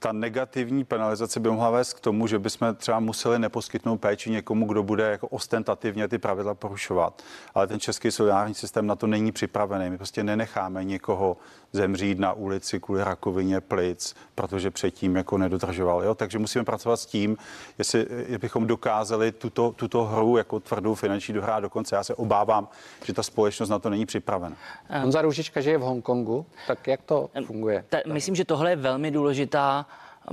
ta 0.02 0.12
negativní 0.12 0.84
penalizace 0.84 1.40
by 1.40 1.50
mohla 1.50 1.70
vést 1.70 1.94
k 1.94 2.00
tomu, 2.00 2.28
že 2.28 2.40
bychom 2.40 2.76
třeba 2.76 3.00
museli 3.00 3.40
neposkytnout 3.40 3.98
péči 3.98 4.32
někomu, 4.32 4.66
kdo 4.66 4.84
bude 4.84 5.12
jako 5.12 5.28
ostentativně 5.28 6.08
ty 6.08 6.18
pravidla 6.18 6.54
porušovat. 6.54 7.22
Ale 7.54 7.68
ten 7.68 7.80
český 7.80 8.12
solidární 8.12 8.54
systém 8.54 8.88
na 8.88 8.96
to 8.96 9.08
není 9.08 9.32
připravený. 9.32 9.90
My 9.90 9.98
prostě 9.98 10.24
nenecháme 10.24 10.84
někoho 10.84 11.38
zemřít 11.74 12.20
na 12.20 12.34
ulici 12.34 12.80
kvůli 12.80 13.04
rakovině 13.04 13.62
plic, 13.62 14.16
protože 14.36 14.72
předtím 14.72 15.16
jako 15.16 15.38
nedodržoval. 15.38 16.04
Jo? 16.04 16.16
Takže 16.16 16.40
musíme 16.40 16.66
pracovat 16.66 16.98
s 16.98 17.06
tím, 17.06 17.38
jestli 17.78 18.08
bychom 18.42 18.68
dokázali 18.68 19.32
tuto, 19.32 19.72
tuto 19.72 20.04
hru 20.04 20.38
jako 20.38 20.60
tvrdou 20.60 20.96
finanční 20.96 21.34
dohrát 21.34 21.64
dokonce. 21.64 21.96
Já 21.96 22.04
se 22.04 22.16
obávám, 22.16 22.68
že 23.06 23.14
ta 23.14 23.24
společnost 23.24 23.70
na 23.70 23.80
to 23.80 23.90
není 23.90 24.06
připravena. 24.06 24.56
Honza 25.02 25.22
Růžička 25.22 25.62
žije 25.62 25.78
v 25.78 25.82
Hongkongu, 25.82 26.46
tak 26.68 26.88
jak 26.88 27.02
to 27.02 27.30
funguje? 27.46 27.86
Ta, 27.90 27.98
myslím, 28.14 28.36
že 28.36 28.46
tohle 28.46 28.70
je 28.70 28.76
velmi 28.76 29.12
důležitá 29.12 29.86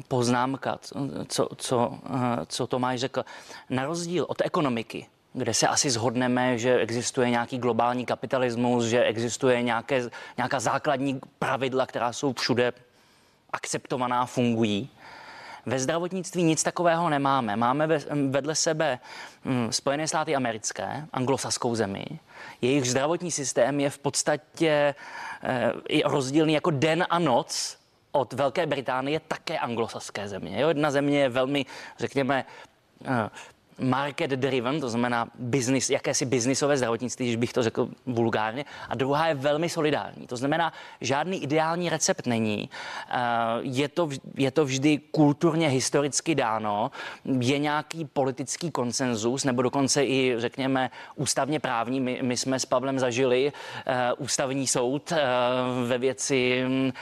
poznámka, 0.08 0.78
co, 1.28 1.48
co, 1.56 1.98
co 2.46 2.66
Tomáš 2.66 3.00
řekl. 3.00 3.24
Na 3.70 3.86
rozdíl 3.86 4.26
od 4.28 4.42
ekonomiky, 4.44 5.06
kde 5.38 5.54
se 5.54 5.68
asi 5.68 5.90
zhodneme, 5.90 6.58
že 6.58 6.76
existuje 6.76 7.30
nějaký 7.30 7.58
globální 7.58 8.06
kapitalismus, 8.06 8.84
že 8.84 9.04
existuje 9.04 9.62
nějaké, 9.62 10.10
nějaká 10.36 10.60
základní 10.60 11.20
pravidla, 11.38 11.86
která 11.86 12.12
jsou 12.12 12.32
všude 12.32 12.72
akceptovaná, 13.52 14.26
fungují. 14.26 14.90
Ve 15.66 15.78
zdravotnictví 15.78 16.42
nic 16.42 16.62
takového 16.62 17.10
nemáme. 17.10 17.56
Máme 17.56 17.86
vedle 18.30 18.54
sebe 18.54 18.98
hm, 19.44 19.72
Spojené 19.72 20.08
státy 20.08 20.36
americké, 20.36 21.06
anglosaskou 21.12 21.74
zemi. 21.74 22.04
Jejich 22.60 22.90
zdravotní 22.90 23.30
systém 23.30 23.80
je 23.80 23.90
v 23.90 23.98
podstatě 23.98 24.94
eh, 25.42 25.72
rozdílný 26.04 26.52
jako 26.52 26.70
den 26.70 27.06
a 27.10 27.18
noc 27.18 27.78
od 28.12 28.32
Velké 28.32 28.66
Británie 28.66 29.20
také 29.20 29.58
anglosaské 29.58 30.28
země. 30.28 30.56
Jedna 30.56 30.90
země 30.90 31.20
je 31.20 31.28
velmi, 31.28 31.66
řekněme, 31.98 32.44
eh, 33.04 33.30
market 33.78 34.30
driven, 34.30 34.80
to 34.80 34.88
znamená 34.88 35.28
business, 35.38 35.90
jakési 35.90 36.26
biznisové 36.26 36.76
zdravotnictví, 36.76 37.26
když 37.26 37.36
bych 37.36 37.52
to 37.52 37.62
řekl 37.62 37.88
vulgárně, 38.06 38.64
a 38.88 38.94
druhá 38.94 39.26
je 39.26 39.34
velmi 39.34 39.68
solidární. 39.68 40.26
To 40.26 40.36
znamená, 40.36 40.72
žádný 41.00 41.42
ideální 41.42 41.90
recept 41.90 42.26
není. 42.26 42.70
Eh, 43.10 43.16
je 43.60 43.88
to, 43.88 44.08
je 44.36 44.50
to 44.50 44.64
vždy 44.64 44.98
kulturně, 44.98 45.68
historicky 45.68 46.34
dáno, 46.34 46.90
je 47.24 47.58
nějaký 47.58 48.04
politický 48.04 48.70
konsenzus, 48.70 49.44
nebo 49.44 49.62
dokonce 49.62 50.04
i, 50.04 50.34
řekněme, 50.38 50.90
ústavně 51.16 51.60
právní. 51.60 52.00
My, 52.00 52.20
my 52.22 52.36
jsme 52.36 52.60
s 52.60 52.66
Pavlem 52.66 52.98
zažili 52.98 53.52
uh, 53.52 54.24
ústavní 54.24 54.66
soud 54.66 55.12
uh, 55.12 55.18
ve 55.88 55.98
věci 55.98 56.64
uh, 56.66 56.92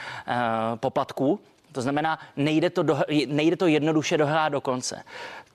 poplatků, 0.75 1.39
to 1.71 1.81
znamená, 1.81 2.19
nejde 2.35 2.69
to, 2.69 2.83
do, 2.83 2.99
nejde 3.27 3.57
to 3.57 3.67
jednoduše 3.67 4.17
dohrát 4.17 4.51
do 4.51 4.61
konce. 4.61 5.03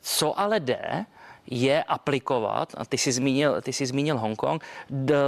Co 0.03 0.41
ale 0.41 0.61
jde, 0.61 1.05
je 1.47 1.83
aplikovat, 1.83 2.75
a 2.77 2.85
ty 2.85 2.99
jsi 2.99 3.13
zmínil, 3.13 3.61
ty 3.63 3.73
jsi 3.73 3.87
zmínil 3.87 4.19
Hongkong, 4.19 4.65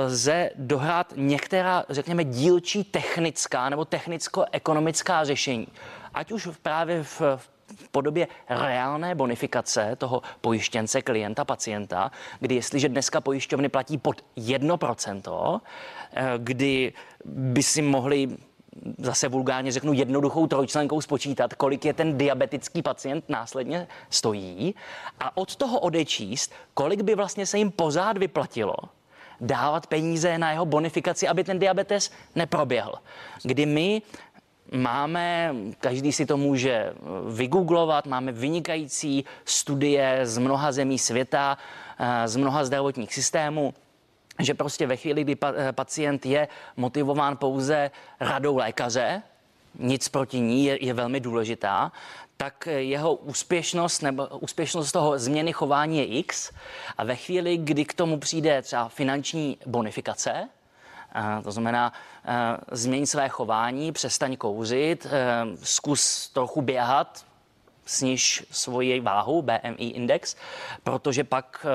lze 0.06 0.50
dohrát 0.54 1.12
některá, 1.16 1.84
řekněme, 1.88 2.24
dílčí 2.24 2.84
technická 2.84 3.68
nebo 3.68 3.84
technicko-ekonomická 3.84 5.24
řešení. 5.24 5.66
Ať 6.14 6.32
už 6.32 6.48
právě 6.62 7.02
v, 7.02 7.20
v 7.76 7.88
podobě 7.90 8.28
reálné 8.48 9.14
bonifikace 9.14 9.96
toho 9.96 10.22
pojištěnce, 10.40 11.02
klienta, 11.02 11.44
pacienta, 11.44 12.10
kdy 12.40 12.54
jestliže 12.54 12.88
dneska 12.88 13.20
pojišťovny 13.20 13.68
platí 13.68 13.98
pod 13.98 14.24
1%, 14.36 15.60
eh, 16.12 16.24
kdy 16.38 16.92
by 17.24 17.62
si 17.62 17.82
mohli 17.82 18.36
zase 18.98 19.28
vulgárně 19.28 19.72
řeknu 19.72 19.92
jednoduchou 19.92 20.46
trojčlenkou 20.46 21.00
spočítat, 21.00 21.54
kolik 21.54 21.84
je 21.84 21.92
ten 21.92 22.18
diabetický 22.18 22.82
pacient 22.82 23.24
následně 23.28 23.86
stojí 24.10 24.74
a 25.20 25.36
od 25.36 25.56
toho 25.56 25.80
odečíst, 25.80 26.52
kolik 26.74 27.02
by 27.02 27.14
vlastně 27.14 27.46
se 27.46 27.58
jim 27.58 27.70
pořád 27.70 28.18
vyplatilo 28.18 28.74
dávat 29.40 29.86
peníze 29.86 30.38
na 30.38 30.50
jeho 30.50 30.66
bonifikaci, 30.66 31.28
aby 31.28 31.44
ten 31.44 31.58
diabetes 31.58 32.10
neproběhl. 32.34 32.92
Kdy 33.42 33.66
my 33.66 34.02
Máme, 34.72 35.54
každý 35.78 36.12
si 36.12 36.26
to 36.26 36.36
může 36.36 36.92
vygooglovat, 37.28 38.06
máme 38.06 38.32
vynikající 38.32 39.24
studie 39.44 40.20
z 40.22 40.38
mnoha 40.38 40.72
zemí 40.72 40.98
světa, 40.98 41.58
eh, 41.98 42.28
z 42.28 42.36
mnoha 42.36 42.64
zdravotních 42.64 43.14
systémů, 43.14 43.74
že 44.38 44.54
prostě 44.54 44.86
ve 44.86 44.96
chvíli, 44.96 45.24
kdy 45.24 45.36
eh, 45.44 45.72
pacient 45.72 46.26
je 46.26 46.48
motivován 46.76 47.36
pouze 47.36 47.90
radou 48.20 48.56
lékaře, 48.56 49.22
nic 49.78 50.08
proti 50.08 50.40
ní 50.40 50.64
je, 50.64 50.84
je 50.84 50.94
velmi 50.94 51.20
důležitá, 51.20 51.92
tak 52.36 52.68
jeho 52.70 53.14
úspěšnost 53.14 54.02
nebo 54.02 54.26
úspěšnost 54.26 54.92
toho 54.92 55.18
změny 55.18 55.52
chování 55.52 55.98
je 55.98 56.06
X 56.06 56.52
a 56.98 57.04
ve 57.04 57.16
chvíli, 57.16 57.56
kdy 57.56 57.84
k 57.84 57.94
tomu 57.94 58.18
přijde 58.18 58.62
třeba 58.62 58.88
finanční 58.88 59.58
bonifikace, 59.66 60.48
eh, 61.14 61.42
to 61.42 61.52
znamená, 61.52 61.92
eh, 62.24 62.56
změň 62.72 63.06
své 63.06 63.28
chování, 63.28 63.92
přestaň 63.92 64.36
kouřit, 64.36 65.06
zkus 65.62 66.28
trochu 66.28 66.62
běhat, 66.62 67.24
sniž 67.86 68.46
svoji 68.50 69.00
váhu, 69.00 69.42
BMI 69.42 69.88
index, 69.88 70.36
protože 70.82 71.24
pak 71.24 71.66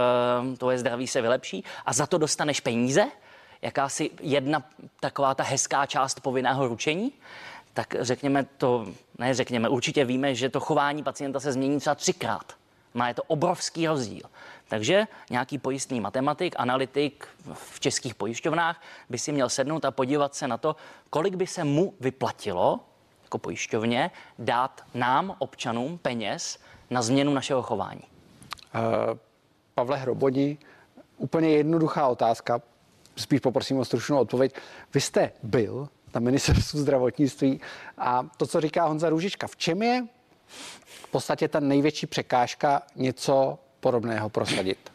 uh, 0.49 0.55
tvoje 0.55 0.77
zdraví 0.79 1.07
se 1.07 1.21
vylepší 1.21 1.63
a 1.85 1.93
za 1.93 2.07
to 2.07 2.17
dostaneš 2.17 2.59
peníze, 2.59 3.05
jakási 3.61 4.09
jedna 4.21 4.63
taková 4.99 5.35
ta 5.35 5.43
hezká 5.43 5.85
část 5.85 6.19
povinného 6.19 6.67
ručení, 6.67 7.11
tak 7.73 7.95
řekněme 7.99 8.45
to, 8.57 8.87
ne 9.17 9.33
řekněme, 9.33 9.69
určitě 9.69 10.05
víme, 10.05 10.35
že 10.35 10.49
to 10.49 10.59
chování 10.59 11.03
pacienta 11.03 11.39
se 11.39 11.51
změní 11.51 11.79
třeba 11.79 11.95
třikrát. 11.95 12.53
Má 12.93 13.07
je 13.07 13.13
to 13.13 13.23
obrovský 13.23 13.87
rozdíl. 13.87 14.23
Takže 14.67 15.07
nějaký 15.29 15.57
pojistný 15.57 15.99
matematik, 15.99 16.55
analytik 16.57 17.27
v 17.53 17.79
českých 17.79 18.15
pojišťovnách 18.15 18.81
by 19.09 19.17
si 19.17 19.31
měl 19.31 19.49
sednout 19.49 19.85
a 19.85 19.91
podívat 19.91 20.35
se 20.35 20.47
na 20.47 20.57
to, 20.57 20.75
kolik 21.09 21.35
by 21.35 21.47
se 21.47 21.63
mu 21.63 21.93
vyplatilo 21.99 22.79
jako 23.29 23.37
pojišťovně 23.37 24.11
dát 24.39 24.81
nám, 24.93 25.35
občanům, 25.39 25.97
peněz 25.97 26.57
na 26.89 27.01
změnu 27.01 27.33
našeho 27.33 27.61
chování? 27.61 28.01
Uh, 28.01 29.17
Pavle 29.75 29.97
Hrobodi, 29.97 30.57
úplně 31.17 31.49
jednoduchá 31.49 32.07
otázka, 32.07 32.61
spíš 33.15 33.39
poprosím 33.39 33.77
o 33.77 33.85
stručnou 33.85 34.19
odpověď. 34.19 34.55
Vy 34.93 35.01
jste 35.01 35.31
byl 35.43 35.89
na 36.13 36.19
ministerstvu 36.19 36.79
zdravotnictví 36.79 37.61
a 37.97 38.25
to, 38.37 38.47
co 38.47 38.61
říká 38.61 38.85
Honza 38.85 39.09
Růžička, 39.09 39.47
v 39.47 39.55
čem 39.55 39.81
je 39.81 40.07
v 40.83 41.07
podstatě 41.11 41.47
ta 41.47 41.59
největší 41.59 42.07
překážka 42.07 42.81
něco 42.95 43.59
podobného 43.79 44.29
prosadit? 44.29 44.91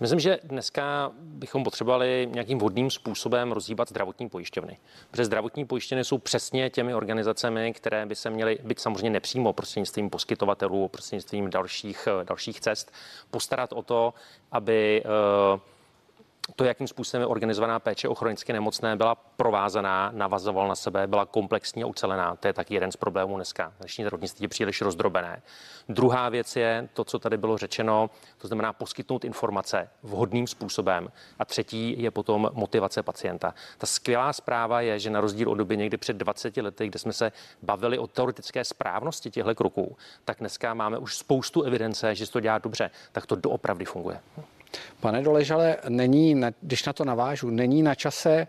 Myslím, 0.00 0.20
že 0.20 0.38
dneska 0.44 1.12
bychom 1.18 1.64
potřebovali 1.64 2.28
nějakým 2.32 2.58
vhodným 2.58 2.90
způsobem 2.90 3.52
rozhýbat 3.52 3.88
zdravotní 3.88 4.28
pojišťovny. 4.28 4.78
Protože 5.10 5.24
zdravotní 5.24 5.64
pojišťovny 5.64 6.04
jsou 6.04 6.18
přesně 6.18 6.70
těmi 6.70 6.94
organizacemi, 6.94 7.72
které 7.72 8.06
by 8.06 8.14
se 8.16 8.30
měly 8.30 8.58
být 8.64 8.80
samozřejmě 8.80 9.10
nepřímo 9.10 9.52
prostřednictvím 9.52 10.10
poskytovatelů, 10.10 10.88
prostřednictvím 10.88 11.50
dalších, 11.50 12.08
dalších 12.22 12.60
cest, 12.60 12.92
postarat 13.30 13.72
o 13.72 13.82
to, 13.82 14.14
aby 14.52 15.02
uh, 15.54 15.60
to, 16.56 16.64
jakým 16.64 16.88
způsobem 16.88 17.20
je 17.20 17.26
organizovaná 17.26 17.78
péče 17.78 18.08
o 18.08 18.14
chronicky 18.14 18.52
nemocné, 18.52 18.96
byla 18.96 19.14
provázaná, 19.14 20.10
navazovala 20.14 20.68
na 20.68 20.74
sebe, 20.74 21.06
byla 21.06 21.26
komplexní 21.26 21.82
a 21.82 21.86
ucelená. 21.86 22.36
To 22.36 22.46
je 22.46 22.52
taky 22.52 22.74
jeden 22.74 22.92
z 22.92 22.96
problémů 22.96 23.36
dneska. 23.36 23.72
Dnešní 23.78 24.04
zdravotnictví 24.04 24.44
je 24.44 24.48
příliš 24.48 24.80
rozdrobené. 24.80 25.42
Druhá 25.88 26.28
věc 26.28 26.56
je 26.56 26.88
to, 26.92 27.04
co 27.04 27.18
tady 27.18 27.36
bylo 27.36 27.58
řečeno, 27.58 28.10
to 28.38 28.46
znamená 28.48 28.72
poskytnout 28.72 29.24
informace 29.24 29.88
vhodným 30.02 30.46
způsobem. 30.46 31.12
A 31.38 31.44
třetí 31.44 32.02
je 32.02 32.10
potom 32.10 32.50
motivace 32.52 33.02
pacienta. 33.02 33.54
Ta 33.78 33.86
skvělá 33.86 34.32
zpráva 34.32 34.80
je, 34.80 34.98
že 34.98 35.10
na 35.10 35.20
rozdíl 35.20 35.50
od 35.50 35.54
doby 35.54 35.76
někdy 35.76 35.96
před 35.96 36.16
20 36.16 36.56
lety, 36.56 36.86
kde 36.86 36.98
jsme 36.98 37.12
se 37.12 37.32
bavili 37.62 37.98
o 37.98 38.06
teoretické 38.06 38.64
správnosti 38.64 39.30
těchto 39.30 39.54
kroků, 39.54 39.96
tak 40.24 40.38
dneska 40.40 40.74
máme 40.74 40.98
už 40.98 41.16
spoustu 41.16 41.62
evidence, 41.62 42.14
že 42.14 42.26
se 42.26 42.32
to 42.32 42.40
dělá 42.40 42.58
dobře, 42.58 42.90
tak 43.12 43.26
to 43.26 43.36
doopravdy 43.36 43.84
funguje. 43.84 44.20
Pane 45.00 45.22
Doležale, 45.22 45.76
není, 45.88 46.40
když 46.60 46.84
na 46.84 46.92
to 46.92 47.04
navážu, 47.04 47.50
není 47.50 47.82
na 47.82 47.94
čase 47.94 48.46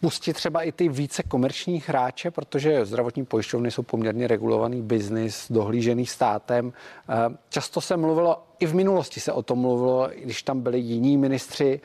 pustit 0.00 0.32
třeba 0.32 0.62
i 0.62 0.72
ty 0.72 0.88
více 0.88 1.22
komerčních 1.22 1.88
hráče, 1.88 2.30
protože 2.30 2.84
zdravotní 2.86 3.24
pojišťovny 3.24 3.70
jsou 3.70 3.82
poměrně 3.82 4.26
regulovaný 4.26 4.82
biznis, 4.82 5.46
dohlížený 5.50 6.06
státem. 6.06 6.72
Eh, 7.08 7.36
často 7.48 7.80
se 7.80 7.96
mluvilo, 7.96 8.42
i 8.58 8.66
v 8.66 8.74
minulosti 8.74 9.20
se 9.20 9.32
o 9.32 9.42
tom 9.42 9.58
mluvilo, 9.58 10.08
když 10.22 10.42
tam 10.42 10.60
byli 10.60 10.78
jiní 10.78 11.16
ministři, 11.16 11.80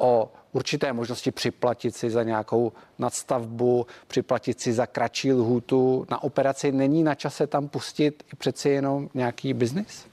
o 0.00 0.32
určité 0.52 0.92
možnosti 0.92 1.30
připlatit 1.30 1.96
si 1.96 2.10
za 2.10 2.22
nějakou 2.22 2.72
nadstavbu, 2.98 3.86
připlatit 4.06 4.60
si 4.60 4.72
za 4.72 4.86
kratší 4.86 5.32
lhůtu 5.32 6.06
na 6.10 6.22
operaci. 6.22 6.72
Není 6.72 7.02
na 7.02 7.14
čase 7.14 7.46
tam 7.46 7.68
pustit 7.68 8.24
i 8.32 8.36
přeci 8.36 8.68
jenom 8.68 9.08
nějaký 9.14 9.54
biznis? 9.54 10.06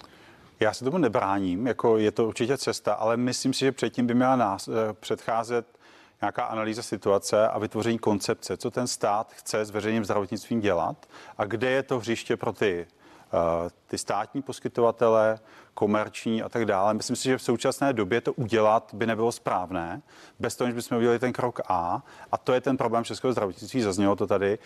Já 0.60 0.74
se 0.74 0.86
tomu 0.86 0.98
nebráním, 0.98 1.68
jako 1.68 1.98
je 1.98 2.12
to 2.12 2.28
určitě 2.28 2.58
cesta, 2.58 2.94
ale 2.94 3.18
myslím 3.18 3.54
si, 3.54 3.60
že 3.60 3.72
předtím 3.72 4.08
by 4.08 4.14
měla 4.14 4.36
nás, 4.36 4.68
eh, 4.68 4.94
předcházet 4.94 5.78
nějaká 6.22 6.44
analýza 6.44 6.82
situace 6.82 7.48
a 7.48 7.60
vytvoření 7.60 8.00
koncepce, 8.00 8.58
co 8.58 8.72
ten 8.72 8.88
stát 8.88 9.34
chce 9.34 9.66
s 9.66 9.70
veřejným 9.70 10.06
zdravotnictvím 10.06 10.60
dělat 10.60 11.06
a 11.38 11.46
kde 11.46 11.70
je 11.70 11.84
to 11.84 12.00
hřiště 12.00 12.38
pro 12.38 12.54
ty 12.54 12.88
ty 13.88 13.98
státní 13.98 14.42
poskytovatele, 14.42 15.40
komerční 15.74 16.44
a 16.44 16.50
tak 16.50 16.66
dále. 16.66 16.94
Myslím 16.94 17.16
si, 17.16 17.24
že 17.24 17.38
v 17.38 17.42
současné 17.42 17.94
době 17.94 18.22
to 18.22 18.34
udělat 18.34 18.90
by 18.94 19.06
nebylo 19.06 19.32
správné, 19.32 20.02
bez 20.40 20.56
toho, 20.56 20.68
že 20.68 20.74
bychom 20.74 20.98
udělali 20.98 21.20
ten 21.20 21.34
krok 21.34 21.60
A. 21.68 22.04
A 22.32 22.38
to 22.38 22.54
je 22.54 22.62
ten 22.62 22.78
problém 22.78 23.04
českého 23.04 23.32
zdravotnictví, 23.32 23.82
zaznělo 23.82 24.16
to 24.16 24.28
tady, 24.28 24.60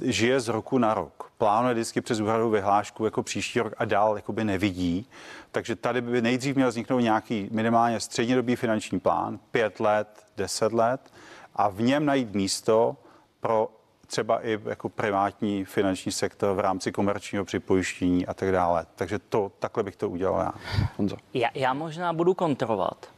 žije 0.00 0.40
z 0.40 0.48
roku 0.48 0.78
na 0.78 0.94
rok. 0.94 1.32
Plánuje 1.38 1.74
vždycky 1.74 2.00
přes 2.00 2.20
úhradovou 2.20 2.50
vyhlášku 2.50 3.04
jako 3.04 3.22
příští 3.22 3.60
rok 3.60 3.72
a 3.78 3.84
dál 3.84 4.16
jakoby 4.16 4.44
nevidí. 4.44 5.06
Takže 5.52 5.76
tady 5.76 6.00
by 6.00 6.22
nejdřív 6.22 6.56
měl 6.56 6.68
vzniknout 6.68 7.00
nějaký 7.00 7.48
minimálně 7.52 8.00
střednědobý 8.00 8.56
finanční 8.56 9.00
plán, 9.00 9.38
pět 9.50 9.80
let, 9.80 10.26
deset 10.36 10.72
let 10.72 11.12
a 11.54 11.68
v 11.68 11.82
něm 11.82 12.06
najít 12.06 12.34
místo 12.34 12.96
pro 13.40 13.77
třeba 14.08 14.46
i 14.46 14.60
jako 14.64 14.88
privátní 14.88 15.64
finanční 15.64 16.12
sektor 16.12 16.56
v 16.56 16.60
rámci 16.60 16.92
komerčního 16.92 17.44
připojištění 17.44 18.26
a 18.26 18.34
tak 18.34 18.52
dále. 18.52 18.86
Takže 18.94 19.18
to, 19.18 19.52
takhle 19.58 19.82
bych 19.82 19.96
to 19.96 20.10
udělal 20.10 20.40
já. 20.40 20.52
Honzo. 20.96 21.16
Já, 21.34 21.48
já 21.54 21.74
možná 21.74 22.12
budu 22.12 22.34
kontrolovat, 22.34 23.10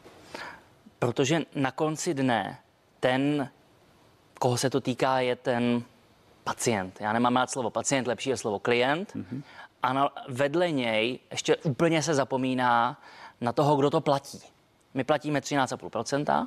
protože 0.98 1.40
na 1.54 1.70
konci 1.70 2.14
dne 2.14 2.58
ten, 3.00 3.48
koho 4.40 4.56
se 4.56 4.70
to 4.70 4.80
týká, 4.80 5.20
je 5.20 5.36
ten 5.36 5.82
pacient. 6.44 7.00
Já 7.00 7.12
nemám 7.12 7.36
rád 7.36 7.50
slovo 7.50 7.70
pacient, 7.70 8.06
lepší 8.06 8.30
je 8.30 8.36
slovo 8.36 8.58
klient. 8.58 9.12
Mm-hmm. 9.14 9.42
A 9.82 9.92
na, 9.92 10.10
vedle 10.28 10.70
něj 10.70 11.18
ještě 11.30 11.56
úplně 11.56 12.02
se 12.02 12.14
zapomíná 12.14 13.02
na 13.40 13.52
toho, 13.52 13.76
kdo 13.76 13.90
to 13.90 14.00
platí. 14.00 14.40
My 14.94 15.04
platíme 15.04 15.40
13,5%, 15.40 16.46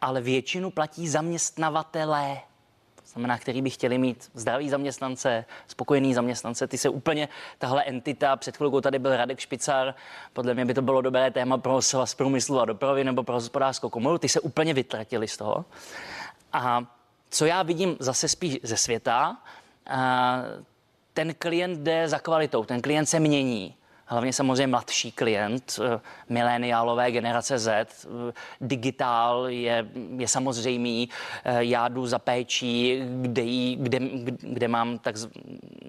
ale 0.00 0.20
většinu 0.20 0.70
platí 0.70 1.08
zaměstnavatelé 1.08 2.40
znamená, 3.12 3.38
který 3.38 3.62
by 3.62 3.70
chtěli 3.70 3.98
mít 3.98 4.30
zdraví 4.34 4.70
zaměstnance, 4.70 5.44
spokojený 5.66 6.14
zaměstnance. 6.14 6.66
Ty 6.66 6.78
se 6.78 6.88
úplně, 6.88 7.28
tahle 7.58 7.84
entita, 7.84 8.36
před 8.36 8.56
chvilkou 8.56 8.80
tady 8.80 8.98
byl 8.98 9.16
Radek 9.16 9.40
Špicar, 9.40 9.94
podle 10.32 10.54
mě 10.54 10.64
by 10.64 10.74
to 10.74 10.82
bylo 10.82 11.00
dobré 11.00 11.30
téma 11.30 11.58
pro 11.58 11.82
svaz 11.82 12.14
průmyslu 12.14 12.60
a 12.60 12.64
dopravy 12.64 13.04
nebo 13.04 13.22
pro 13.22 13.34
hospodářskou 13.34 13.88
komoru, 13.88 14.18
ty 14.18 14.28
se 14.28 14.40
úplně 14.40 14.74
vytratili 14.74 15.28
z 15.28 15.36
toho. 15.36 15.64
A 16.52 16.84
co 17.30 17.46
já 17.46 17.62
vidím 17.62 17.96
zase 17.98 18.28
spíš 18.28 18.58
ze 18.62 18.76
světa, 18.76 19.36
ten 21.14 21.34
klient 21.34 21.78
jde 21.80 22.08
za 22.08 22.18
kvalitou, 22.18 22.64
ten 22.64 22.82
klient 22.82 23.06
se 23.06 23.20
mění 23.20 23.74
hlavně 24.10 24.32
samozřejmě 24.32 24.66
mladší 24.66 25.12
klient, 25.12 25.80
eh, 25.84 26.00
mileniálové 26.28 27.10
generace 27.10 27.58
Z, 27.58 27.68
eh, 27.68 28.32
digitál 28.60 29.46
je, 29.48 29.88
je 30.16 30.28
samozřejmý, 30.28 31.08
eh, 31.44 31.64
já 31.64 31.88
jdu 31.88 32.06
za 32.06 32.18
péčí, 32.18 33.02
kde, 33.22 33.42
jí, 33.42 33.76
kde, 33.76 33.98
kde 34.40 34.68
mám, 34.68 34.98
tak, 34.98 35.14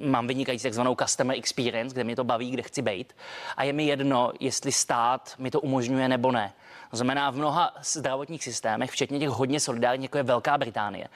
mám 0.03 0.27
vynikající 0.27 0.63
takzvanou 0.63 0.95
customer 0.95 1.37
experience, 1.37 1.93
kde 1.93 2.03
mě 2.03 2.15
to 2.15 2.23
baví, 2.23 2.51
kde 2.51 2.61
chci 2.61 2.81
být. 2.81 3.13
A 3.57 3.63
je 3.63 3.73
mi 3.73 3.85
jedno, 3.85 4.31
jestli 4.39 4.71
stát 4.71 5.33
mi 5.37 5.51
to 5.51 5.61
umožňuje 5.61 6.07
nebo 6.07 6.31
ne. 6.31 6.53
To 6.91 6.97
znamená, 6.97 7.29
v 7.29 7.35
mnoha 7.35 7.73
zdravotních 7.83 8.43
systémech, 8.43 8.91
včetně 8.91 9.19
těch 9.19 9.29
hodně 9.29 9.59
solidárních, 9.59 10.03
jako 10.03 10.17
je 10.17 10.23
Velká 10.23 10.57
Británie, 10.57 11.07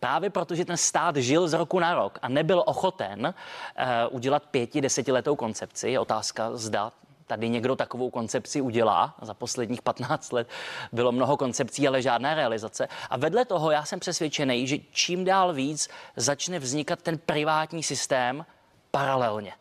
právě 0.00 0.30
protože 0.30 0.64
ten 0.64 0.76
stát 0.76 1.16
žil 1.16 1.48
z 1.48 1.52
roku 1.52 1.78
na 1.78 1.94
rok 1.94 2.18
a 2.22 2.28
nebyl 2.28 2.62
ochoten 2.66 3.26
uh, 3.26 4.16
udělat 4.16 4.42
pěti, 4.50 4.80
desetiletou 4.80 5.36
koncepci, 5.36 5.90
je 5.90 6.00
otázka, 6.00 6.56
zda 6.56 6.92
tady 7.26 7.48
někdo 7.48 7.76
takovou 7.76 8.10
koncepci 8.10 8.60
udělá. 8.60 9.14
Za 9.22 9.34
posledních 9.34 9.82
15 9.82 10.32
let 10.32 10.48
bylo 10.92 11.12
mnoho 11.12 11.36
koncepcí, 11.36 11.88
ale 11.88 12.02
žádná 12.02 12.34
realizace. 12.34 12.88
A 13.10 13.16
vedle 13.16 13.44
toho 13.44 13.70
já 13.70 13.84
jsem 13.84 14.00
přesvědčený, 14.00 14.66
že 14.66 14.76
čím 14.90 15.24
dál 15.24 15.52
víc 15.52 15.88
začne 16.16 16.58
vznikat 16.58 17.02
ten 17.02 17.18
privátní 17.18 17.82
systém 17.82 18.46
paralelně. 18.90 19.52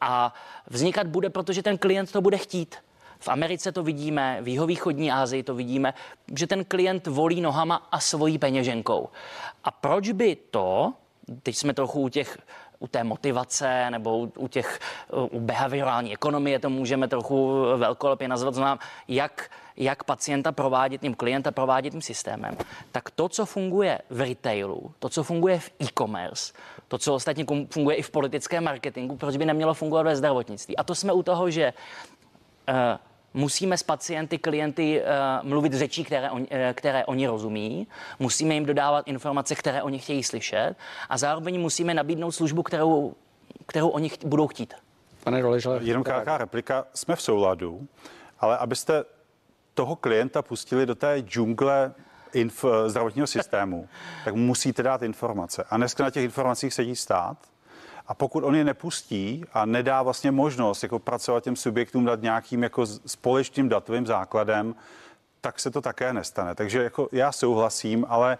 A 0.00 0.34
vznikat 0.66 1.06
bude, 1.06 1.30
protože 1.30 1.62
ten 1.62 1.78
klient 1.78 2.12
to 2.12 2.20
bude 2.20 2.38
chtít. 2.38 2.76
V 3.22 3.28
Americe 3.28 3.72
to 3.72 3.82
vidíme, 3.82 4.38
v 4.42 4.48
jihovýchodní 4.48 5.12
Asii 5.12 5.42
to 5.42 5.54
vidíme, 5.54 5.94
že 6.38 6.46
ten 6.46 6.64
klient 6.64 7.06
volí 7.06 7.40
nohama 7.40 7.88
a 7.92 8.00
svojí 8.00 8.38
peněženkou. 8.38 9.08
A 9.64 9.70
proč 9.70 10.10
by 10.10 10.36
to, 10.36 10.92
teď 11.42 11.56
jsme 11.56 11.74
trochu 11.74 12.00
u 12.00 12.08
těch 12.08 12.38
u 12.78 12.86
té 12.86 13.04
motivace 13.04 13.90
nebo 13.90 14.18
u, 14.18 14.32
u 14.38 14.48
těch 14.48 14.80
u 15.30 15.40
behaviorální 15.40 16.12
ekonomie 16.12 16.58
to 16.58 16.70
můžeme 16.70 17.08
trochu 17.08 17.64
velkolepě 17.76 18.28
nazvat, 18.28 18.54
znám, 18.54 18.78
jak, 19.08 19.50
jak 19.76 20.04
pacienta 20.04 20.52
provádět 20.52 21.00
tím 21.00 21.14
klienta 21.14 21.50
provádět 21.50 21.90
tím 21.90 22.02
systémem, 22.02 22.56
tak 22.92 23.10
to, 23.10 23.28
co 23.28 23.46
funguje 23.46 23.98
v 24.10 24.20
retailu, 24.20 24.90
to, 24.98 25.08
co 25.08 25.22
funguje 25.22 25.58
v 25.58 25.70
e-commerce, 25.82 26.52
to, 26.88 26.98
co 26.98 27.14
ostatně 27.14 27.44
funguje 27.70 27.96
i 27.96 28.02
v 28.02 28.10
politickém 28.10 28.64
marketingu, 28.64 29.16
proč 29.16 29.36
by 29.36 29.46
nemělo 29.46 29.74
fungovat 29.74 30.02
ve 30.02 30.16
zdravotnictví. 30.16 30.76
A 30.76 30.82
to 30.84 30.94
jsme 30.94 31.12
u 31.12 31.22
toho, 31.22 31.50
že 31.50 31.72
uh, 32.68 32.74
musíme 33.34 33.78
s 33.78 33.82
pacienty, 33.82 34.38
klienty 34.38 35.02
uh, 35.02 35.48
mluvit 35.48 35.74
řečí, 35.74 36.04
které, 36.04 36.30
on, 36.30 36.40
uh, 36.40 36.46
které 36.74 37.04
oni 37.04 37.26
rozumí, 37.26 37.86
musíme 38.18 38.54
jim 38.54 38.66
dodávat 38.66 39.08
informace, 39.08 39.54
které 39.54 39.82
oni 39.82 39.98
chtějí 39.98 40.22
slyšet 40.22 40.74
a 41.08 41.18
zároveň 41.18 41.60
musíme 41.60 41.94
nabídnout 41.94 42.32
službu, 42.32 42.62
kterou, 42.62 43.14
kterou 43.66 43.88
oni 43.88 44.08
cht, 44.08 44.24
budou 44.24 44.46
chtít. 44.46 44.74
Pane 45.24 45.42
Doležele. 45.42 45.80
Jenom 45.82 46.04
krátká 46.04 46.38
replika. 46.38 46.84
Jsme 46.94 47.16
v 47.16 47.22
souladu, 47.22 47.86
ale 48.40 48.58
abyste 48.58 49.04
toho 49.74 49.96
klienta 49.96 50.42
pustili 50.42 50.86
do 50.86 50.94
té 50.94 51.18
džungle 51.18 51.94
inf, 52.32 52.64
zdravotního 52.86 53.26
systému, 53.26 53.88
tak 54.24 54.34
musíte 54.34 54.82
dát 54.82 55.02
informace. 55.02 55.64
A 55.70 55.76
dneska 55.76 56.04
na 56.04 56.10
těch 56.10 56.24
informacích 56.24 56.74
sedí 56.74 56.96
stát 56.96 57.36
a 58.06 58.14
pokud 58.14 58.44
on 58.44 58.54
je 58.54 58.64
nepustí 58.64 59.44
a 59.52 59.66
nedá 59.66 60.02
vlastně 60.02 60.30
možnost 60.30 60.82
jako 60.82 60.98
pracovat 60.98 61.44
těm 61.44 61.56
subjektům 61.56 62.04
nad 62.04 62.22
nějakým 62.22 62.62
jako 62.62 62.86
společným 62.86 63.68
datovým 63.68 64.06
základem, 64.06 64.74
tak 65.40 65.60
se 65.60 65.70
to 65.70 65.80
také 65.80 66.12
nestane. 66.12 66.54
Takže 66.54 66.82
jako 66.82 67.08
já 67.12 67.32
souhlasím, 67.32 68.06
ale 68.08 68.38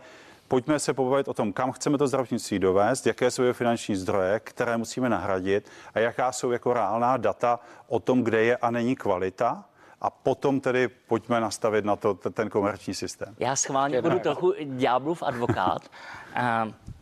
pojďme 0.48 0.78
se 0.78 0.94
pobavit 0.94 1.28
o 1.28 1.34
tom, 1.34 1.52
kam 1.52 1.72
chceme 1.72 1.98
to 1.98 2.08
zdravotnictví 2.08 2.58
dovést, 2.58 3.06
jaké 3.06 3.30
jsou 3.30 3.42
jeho 3.42 3.54
finanční 3.54 3.96
zdroje, 3.96 4.40
které 4.40 4.76
musíme 4.76 5.08
nahradit 5.08 5.70
a 5.94 5.98
jaká 5.98 6.32
jsou 6.32 6.50
jako 6.50 6.72
reálná 6.72 7.16
data 7.16 7.60
o 7.88 8.00
tom, 8.00 8.22
kde 8.22 8.44
je 8.44 8.56
a 8.56 8.70
není 8.70 8.96
kvalita 8.96 9.64
a 10.00 10.10
potom 10.10 10.60
tedy 10.60 10.88
pojďme 10.88 11.40
nastavit 11.40 11.84
na 11.84 11.96
to 11.96 12.14
ten 12.14 12.50
komerční 12.50 12.94
systém. 12.94 13.34
Já 13.38 13.56
schválně 13.56 14.02
budu 14.02 14.18
trochu 14.18 14.54
ďáblův 14.64 15.22
advokát. 15.22 15.90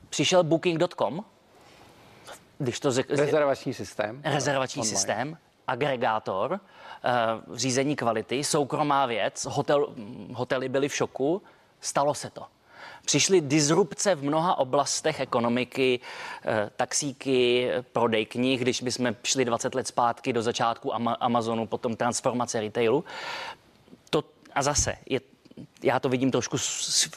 Přišel 0.08 0.44
booking.com, 0.44 1.24
když 2.60 2.80
to 2.80 2.92
řekl... 2.92 3.16
Rezervační 3.16 3.74
systém. 3.74 4.22
Rezervační 4.24 4.80
online. 4.80 4.96
systém. 4.96 5.38
agregátor 5.66 6.60
v 7.46 7.56
řízení 7.56 7.96
kvality, 7.96 8.44
soukromá 8.44 9.06
věc, 9.06 9.46
hotel, 9.50 9.94
hotely 10.34 10.68
byly 10.68 10.88
v 10.88 10.94
šoku, 10.94 11.42
stalo 11.80 12.14
se 12.14 12.30
to. 12.30 12.46
Přišly 13.04 13.40
disrupce 13.40 14.14
v 14.14 14.24
mnoha 14.24 14.58
oblastech 14.58 15.20
ekonomiky, 15.20 16.00
eh, 16.44 16.70
taxíky, 16.76 17.70
prodej 17.92 18.26
knih, 18.26 18.60
když 18.60 18.82
bychom 18.82 19.16
šli 19.22 19.44
20 19.44 19.74
let 19.74 19.86
zpátky 19.86 20.32
do 20.32 20.42
začátku 20.42 20.94
Amazonu, 21.20 21.66
potom 21.66 21.96
transformace 21.96 22.60
retailu. 22.60 23.04
To, 24.10 24.24
a 24.54 24.62
zase, 24.62 24.96
je, 25.06 25.20
já 25.82 26.00
to 26.00 26.08
vidím 26.08 26.30
trošku 26.30 26.58
s, 26.58 27.10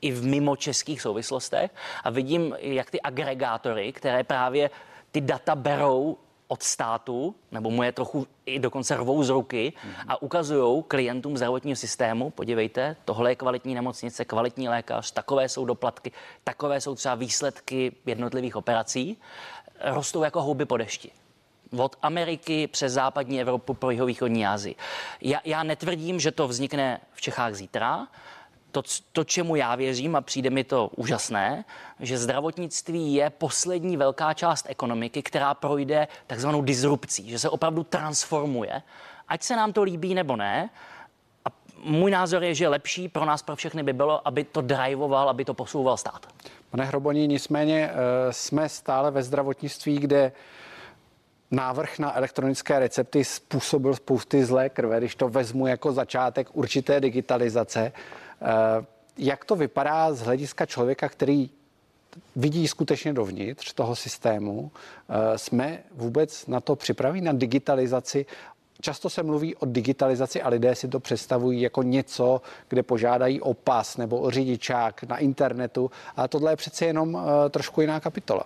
i 0.00 0.12
v 0.12 0.24
mimo 0.24 0.56
českých 0.56 1.02
souvislostech 1.02 1.70
a 2.04 2.10
vidím, 2.10 2.56
jak 2.60 2.90
ty 2.90 3.00
agregátory, 3.00 3.92
které 3.92 4.24
právě 4.24 4.70
ty 5.10 5.20
data 5.20 5.54
berou 5.54 6.16
od 6.48 6.62
státu, 6.62 7.34
nebo 7.52 7.70
mu 7.70 7.82
je 7.82 7.92
trochu 7.92 8.26
i 8.46 8.58
dokonce 8.58 8.96
rvou 8.96 9.22
z 9.22 9.28
ruky 9.28 9.72
a 10.08 10.22
ukazují 10.22 10.84
klientům 10.88 11.36
zdravotního 11.36 11.76
systému, 11.76 12.30
podívejte, 12.30 12.96
tohle 13.04 13.30
je 13.30 13.36
kvalitní 13.36 13.74
nemocnice, 13.74 14.24
kvalitní 14.24 14.68
lékař, 14.68 15.10
takové 15.10 15.48
jsou 15.48 15.64
doplatky, 15.64 16.12
takové 16.44 16.80
jsou 16.80 16.94
třeba 16.94 17.14
výsledky 17.14 17.92
jednotlivých 18.06 18.56
operací, 18.56 19.16
rostou 19.84 20.22
jako 20.22 20.42
houby 20.42 20.64
po 20.64 20.76
dešti 20.76 21.10
od 21.78 21.96
Ameriky 22.02 22.66
přes 22.66 22.92
západní 22.92 23.40
Evropu 23.40 23.74
pro 23.74 23.90
jihovýchodní 23.90 24.46
Asii. 24.46 24.74
Já, 25.20 25.40
já 25.44 25.62
netvrdím, 25.62 26.20
že 26.20 26.30
to 26.30 26.48
vznikne 26.48 27.00
v 27.12 27.20
Čechách 27.20 27.54
zítra, 27.54 28.06
to, 28.70 28.82
to, 29.12 29.24
čemu 29.24 29.56
já 29.56 29.74
věřím, 29.74 30.16
a 30.16 30.20
přijde 30.20 30.50
mi 30.50 30.64
to 30.64 30.90
úžasné, 30.96 31.64
že 32.00 32.18
zdravotnictví 32.18 33.14
je 33.14 33.30
poslední 33.30 33.96
velká 33.96 34.34
část 34.34 34.66
ekonomiky, 34.68 35.22
která 35.22 35.54
projde 35.54 36.08
takzvanou 36.26 36.62
disrupcí, 36.62 37.30
že 37.30 37.38
se 37.38 37.50
opravdu 37.50 37.84
transformuje. 37.84 38.82
Ať 39.28 39.42
se 39.42 39.56
nám 39.56 39.72
to 39.72 39.82
líbí 39.82 40.14
nebo 40.14 40.36
ne, 40.36 40.70
a 41.44 41.48
můj 41.84 42.10
názor 42.10 42.44
je, 42.44 42.54
že 42.54 42.68
lepší 42.68 43.08
pro 43.08 43.24
nás, 43.24 43.42
pro 43.42 43.56
všechny 43.56 43.82
by 43.82 43.92
bylo, 43.92 44.28
aby 44.28 44.44
to 44.44 44.60
driveoval, 44.60 45.28
aby 45.28 45.44
to 45.44 45.54
posouval 45.54 45.96
stát. 45.96 46.26
Pane 46.70 46.84
Hroboní, 46.84 47.26
nicméně 47.26 47.90
eh, 47.90 48.32
jsme 48.32 48.68
stále 48.68 49.10
ve 49.10 49.22
zdravotnictví, 49.22 49.98
kde 49.98 50.32
návrh 51.50 51.98
na 51.98 52.16
elektronické 52.16 52.78
recepty 52.78 53.24
způsobil 53.24 53.94
spousty 53.94 54.44
zlé 54.44 54.68
krve, 54.68 54.98
když 54.98 55.14
to 55.14 55.28
vezmu 55.28 55.66
jako 55.66 55.92
začátek 55.92 56.48
určité 56.52 57.00
digitalizace. 57.00 57.92
Eh, 58.42 58.46
jak 59.18 59.44
to 59.44 59.56
vypadá 59.56 60.12
z 60.12 60.20
hlediska 60.20 60.66
člověka, 60.66 61.08
který 61.08 61.50
vidí 62.36 62.68
skutečně 62.68 63.12
dovnitř 63.12 63.72
toho 63.72 63.96
systému? 63.96 64.70
Eh, 65.08 65.38
jsme 65.38 65.82
vůbec 65.94 66.46
na 66.46 66.60
to 66.60 66.76
připraví, 66.76 67.20
na 67.20 67.32
digitalizaci? 67.32 68.26
Často 68.80 69.10
se 69.10 69.22
mluví 69.22 69.56
o 69.56 69.66
digitalizaci 69.66 70.42
a 70.42 70.48
lidé 70.48 70.74
si 70.74 70.88
to 70.88 71.00
představují 71.00 71.60
jako 71.60 71.82
něco, 71.82 72.40
kde 72.68 72.82
požádají 72.82 73.40
o 73.40 73.54
pas 73.54 73.96
nebo 73.96 74.18
o 74.18 74.30
řidičák 74.30 75.02
na 75.02 75.18
internetu, 75.18 75.90
ale 76.16 76.28
tohle 76.28 76.52
je 76.52 76.56
přece 76.56 76.86
jenom 76.86 77.18
eh, 77.18 77.50
trošku 77.50 77.80
jiná 77.80 78.00
kapitola. 78.00 78.44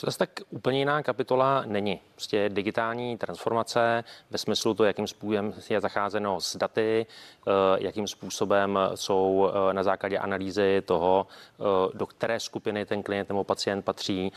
Zase 0.00 0.18
tak 0.18 0.30
úplně 0.50 0.78
jiná 0.78 1.02
kapitola 1.02 1.62
není. 1.66 2.00
Prostě 2.14 2.48
digitální 2.48 3.18
transformace 3.18 4.04
ve 4.30 4.38
smyslu 4.38 4.74
to, 4.74 4.84
jakým 4.84 5.06
způsobem 5.06 5.54
je 5.70 5.80
zacházeno 5.80 6.40
s 6.40 6.56
daty, 6.56 7.06
eh, 7.46 7.50
jakým 7.78 8.06
způsobem 8.08 8.78
jsou 8.94 9.48
eh, 9.48 9.74
na 9.74 9.82
základě 9.82 10.18
analýzy 10.18 10.82
toho, 10.84 11.26
eh, 11.26 11.62
do 11.94 12.06
které 12.06 12.40
skupiny 12.40 12.86
ten 12.86 13.02
klient 13.02 13.28
nebo 13.28 13.44
pacient 13.44 13.84
patří, 13.84 14.32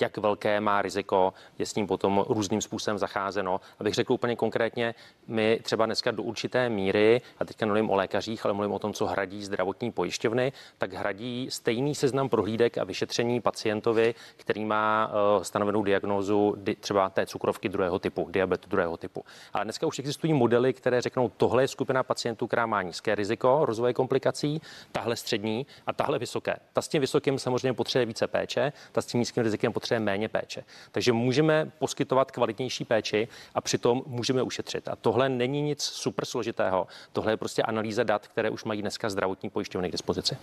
jak 0.00 0.18
velké 0.18 0.60
má 0.60 0.82
riziko, 0.82 1.34
je 1.58 1.66
s 1.66 1.74
ním 1.74 1.86
potom 1.86 2.24
různým 2.28 2.60
způsobem 2.60 2.98
zacházeno. 2.98 3.60
Abych 3.78 3.94
řekl 3.94 4.12
úplně 4.12 4.36
konkrétně, 4.36 4.94
my 5.26 5.60
třeba 5.62 5.86
dneska 5.86 6.10
do 6.10 6.22
určité 6.22 6.68
míry, 6.68 7.20
a 7.38 7.44
teďka 7.44 7.66
mluvím 7.66 7.90
o 7.90 7.94
lékařích, 7.94 8.44
ale 8.44 8.54
mluvím 8.54 8.72
o 8.72 8.78
tom, 8.78 8.92
co 8.92 9.06
hradí 9.06 9.44
zdravotní 9.44 9.92
pojišťovny, 9.92 10.52
tak 10.78 10.92
hradí 10.92 11.46
stejný 11.50 11.94
seznam 11.94 12.28
prohlídek 12.28 12.78
a 12.78 12.84
vyšetření 12.84 13.40
pacientovi, 13.40 14.14
který 14.36 14.64
má 14.64 14.75
má 14.76 15.10
uh, 15.36 15.42
stanovenou 15.42 15.82
diagnózu 15.82 16.54
di, 16.58 16.74
třeba 16.74 17.10
té 17.10 17.26
cukrovky 17.26 17.68
druhého 17.68 17.98
typu, 17.98 18.28
diabetu 18.30 18.68
druhého 18.68 18.96
typu. 18.96 19.24
Ale 19.52 19.64
dneska 19.64 19.86
už 19.86 19.98
existují 19.98 20.32
modely, 20.32 20.72
které 20.72 21.00
řeknou, 21.00 21.30
tohle 21.36 21.62
je 21.62 21.68
skupina 21.68 22.02
pacientů, 22.02 22.46
která 22.46 22.66
má 22.66 22.82
nízké 22.82 23.14
riziko 23.14 23.60
rozvoje 23.62 23.92
komplikací, 23.94 24.62
tahle 24.92 25.16
střední 25.16 25.66
a 25.86 25.92
tahle 25.92 26.18
vysoké. 26.18 26.56
Ta 26.72 26.82
s 26.82 26.88
tím 26.88 27.00
vysokým 27.00 27.38
samozřejmě 27.38 27.72
potřebuje 27.72 28.06
více 28.06 28.26
péče, 28.26 28.72
ta 28.92 29.00
s 29.02 29.06
tím 29.06 29.20
nízkým 29.20 29.42
rizikem 29.42 29.72
potřebuje 29.72 30.00
méně 30.00 30.28
péče. 30.28 30.64
Takže 30.92 31.12
můžeme 31.12 31.70
poskytovat 31.78 32.30
kvalitnější 32.30 32.84
péči 32.84 33.28
a 33.54 33.60
přitom 33.60 34.02
můžeme 34.06 34.42
ušetřit. 34.42 34.88
A 34.88 34.96
tohle 34.96 35.28
není 35.28 35.62
nic 35.62 35.82
super 35.82 36.24
složitého. 36.24 36.86
Tohle 37.12 37.32
je 37.32 37.36
prostě 37.36 37.62
analýza 37.62 38.02
dat, 38.02 38.28
které 38.28 38.50
už 38.50 38.64
mají 38.64 38.82
dneska 38.82 39.10
zdravotní 39.10 39.50
pojišťovny 39.50 39.88
k 39.88 39.92
dispozici. 39.92 40.36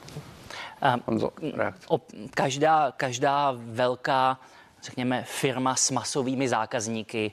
Um, 1.09 1.29
každá, 2.33 2.91
každá 2.91 3.53
velká 3.57 4.22
řekněme, 4.83 5.23
firma 5.23 5.75
s 5.75 5.91
masovými 5.91 6.49
zákazníky, 6.49 7.31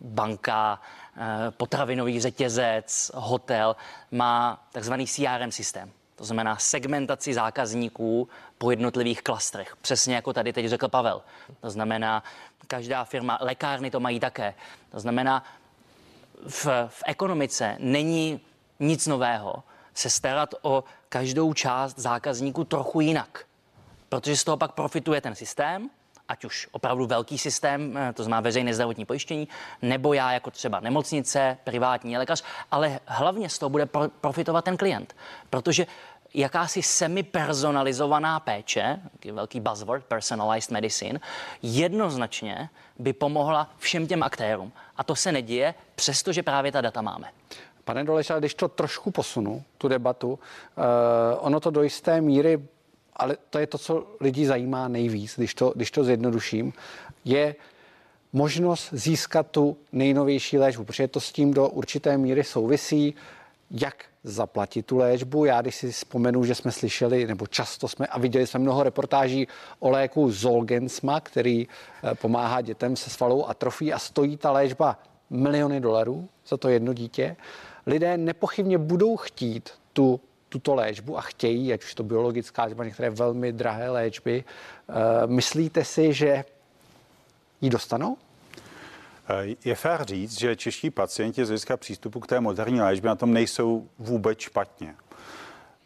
banka, 0.00 0.80
eh, 1.16 1.50
potravinový 1.50 2.20
řetězec, 2.20 3.10
hotel, 3.14 3.76
má 4.10 4.66
takzvaný 4.72 5.06
CRM 5.06 5.52
systém. 5.52 5.92
To 6.16 6.24
znamená 6.24 6.56
segmentaci 6.56 7.34
zákazníků 7.34 8.28
po 8.58 8.70
jednotlivých 8.70 9.22
klastrech. 9.22 9.76
Přesně 9.76 10.14
jako 10.14 10.32
tady 10.32 10.52
teď 10.52 10.66
řekl 10.66 10.88
Pavel. 10.88 11.22
To 11.60 11.70
znamená, 11.70 12.22
každá 12.66 13.04
firma, 13.04 13.38
lékárny 13.40 13.90
to 13.90 14.00
mají 14.00 14.20
také. 14.20 14.54
To 14.90 15.00
znamená, 15.00 15.44
v, 16.48 16.66
v 16.88 17.02
ekonomice 17.06 17.76
není 17.78 18.40
nic 18.80 19.06
nového 19.06 19.62
se 19.94 20.10
starat 20.10 20.54
o 20.62 20.84
každou 21.08 21.54
část 21.54 21.98
zákazníků 21.98 22.64
trochu 22.64 23.00
jinak. 23.00 23.44
Protože 24.08 24.36
z 24.36 24.44
toho 24.44 24.56
pak 24.56 24.72
profituje 24.72 25.20
ten 25.20 25.34
systém 25.34 25.90
ať 26.28 26.44
už 26.44 26.68
opravdu 26.72 27.06
velký 27.06 27.38
systém, 27.38 27.96
eh, 27.96 28.12
to 28.12 28.24
znamená 28.24 28.40
veřejné 28.40 28.74
zdravotní 28.74 29.04
pojištění, 29.04 29.48
nebo 29.82 30.14
já 30.14 30.32
jako 30.32 30.50
třeba 30.50 30.80
nemocnice, 30.80 31.58
privátní 31.64 32.18
lékař, 32.18 32.44
ale 32.70 33.00
hlavně 33.06 33.48
z 33.48 33.58
toho 33.58 33.70
bude 33.70 33.86
profitovat 34.20 34.64
ten 34.64 34.76
klient, 34.76 35.16
protože 35.50 35.86
jakási 36.34 36.82
semi-personalizovaná 36.82 38.40
péče, 38.40 39.00
velký 39.32 39.60
buzzword, 39.60 40.04
personalized 40.04 40.70
medicine, 40.70 41.20
jednoznačně 41.62 42.68
by 42.98 43.12
pomohla 43.12 43.70
všem 43.78 44.06
těm 44.06 44.22
aktérům. 44.22 44.72
A 44.96 45.04
to 45.04 45.16
se 45.16 45.32
neděje, 45.32 45.74
přestože 45.94 46.42
právě 46.42 46.72
ta 46.72 46.80
data 46.80 47.02
máme. 47.02 47.28
Pane 47.84 48.04
Doleš, 48.04 48.30
ale 48.30 48.40
když 48.40 48.54
to 48.54 48.68
trošku 48.68 49.10
posunu, 49.10 49.64
tu 49.78 49.88
debatu, 49.88 50.32
uh, 50.32 50.38
ono 51.38 51.60
to 51.60 51.70
do 51.70 51.82
jisté 51.82 52.20
míry 52.20 52.58
ale 53.16 53.36
to 53.50 53.58
je 53.58 53.66
to, 53.66 53.78
co 53.78 54.06
lidi 54.20 54.46
zajímá 54.46 54.88
nejvíc, 54.88 55.34
když 55.36 55.54
to, 55.54 55.72
když 55.76 55.90
to 55.90 56.04
zjednoduším, 56.04 56.72
je 57.24 57.54
možnost 58.32 58.88
získat 58.92 59.46
tu 59.50 59.76
nejnovější 59.92 60.58
léčbu, 60.58 60.84
protože 60.84 61.08
to 61.08 61.20
s 61.20 61.32
tím 61.32 61.54
do 61.54 61.68
určité 61.68 62.18
míry 62.18 62.44
souvisí, 62.44 63.14
jak 63.70 64.04
zaplatit 64.24 64.86
tu 64.86 64.96
léčbu. 64.96 65.44
Já 65.44 65.60
když 65.60 65.76
si 65.76 65.92
vzpomenu, 65.92 66.44
že 66.44 66.54
jsme 66.54 66.72
slyšeli, 66.72 67.26
nebo 67.26 67.46
často 67.46 67.88
jsme 67.88 68.06
a 68.06 68.18
viděli 68.18 68.46
jsme 68.46 68.60
mnoho 68.60 68.82
reportáží 68.82 69.48
o 69.78 69.90
léku 69.90 70.30
Zolgensma, 70.30 71.20
který 71.20 71.66
eh, 71.66 72.14
pomáhá 72.14 72.60
dětem 72.60 72.96
se 72.96 73.10
svalou 73.10 73.46
atrofí 73.46 73.92
a 73.92 73.98
stojí 73.98 74.36
ta 74.36 74.50
léčba 74.50 74.98
miliony 75.30 75.80
dolarů 75.80 76.28
za 76.48 76.56
to 76.56 76.68
jedno 76.68 76.92
dítě. 76.92 77.36
Lidé 77.86 78.16
nepochybně 78.16 78.78
budou 78.78 79.16
chtít 79.16 79.70
tu 79.92 80.20
tuto 80.48 80.74
léčbu 80.74 81.18
a 81.18 81.20
chtějí, 81.20 81.72
ať 81.72 81.84
už 81.84 81.94
to 81.94 82.02
biologická 82.02 82.64
léčba, 82.64 82.84
některé 82.84 83.10
velmi 83.10 83.52
drahé 83.52 83.90
léčby. 83.90 84.44
Eh, 84.88 84.92
myslíte 85.26 85.84
si, 85.84 86.12
že 86.12 86.44
ji 87.60 87.70
dostanou? 87.70 88.16
Eh, 89.28 89.56
je 89.64 89.74
fér 89.74 90.04
říct, 90.04 90.38
že 90.38 90.56
čeští 90.56 90.90
pacienti 90.90 91.44
z 91.44 91.48
hlediska 91.48 91.76
přístupu 91.76 92.20
k 92.20 92.26
té 92.26 92.40
moderní 92.40 92.80
léčbě 92.80 93.08
na 93.08 93.16
tom 93.16 93.32
nejsou 93.32 93.88
vůbec 93.98 94.38
špatně 94.38 94.94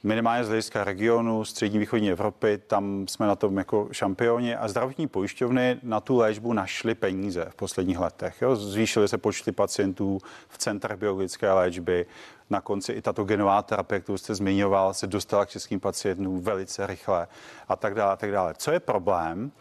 minimálně 0.03 0.44
z 0.44 0.49
hlediska 0.49 0.85
regionu, 0.85 1.44
střední 1.44 1.79
východní 1.79 2.11
Evropy, 2.11 2.59
tam 2.66 3.09
jsme 3.09 3.27
na 3.27 3.37
tom 3.37 3.59
jako 3.59 3.88
šampioni 3.92 4.57
a 4.57 4.68
zdravotní 4.68 5.07
pojišťovny 5.07 5.77
na 5.83 6.01
tu 6.01 6.16
léčbu 6.16 6.53
našly 6.53 6.94
peníze 6.94 7.46
v 7.51 7.55
posledních 7.55 7.99
letech. 7.99 8.42
Jo? 8.42 8.57
Zvýšily 8.57 9.09
se 9.09 9.18
počty 9.18 9.53
pacientů 9.53 10.18
v 10.49 10.59
centrech 10.59 10.99
biologické 10.99 11.53
léčby. 11.53 12.07
Na 12.51 12.61
konci 12.61 12.93
i 12.93 13.03
tato 13.03 13.25
genová 13.25 13.63
terapie, 13.63 14.01
kterou 14.01 14.19
jste 14.19 14.35
zmiňoval, 14.35 14.95
se 14.95 15.07
dostala 15.07 15.47
k 15.47 15.51
českým 15.51 15.81
pacientům 15.81 16.41
velice 16.41 16.87
rychle 16.87 17.29
a 17.69 17.77
tak 17.77 17.95
dále. 17.95 18.13
A 18.13 18.17
tak 18.17 18.33
dále. 18.33 18.55
Co 18.57 18.71
je 18.71 18.81
problém? 18.81 19.53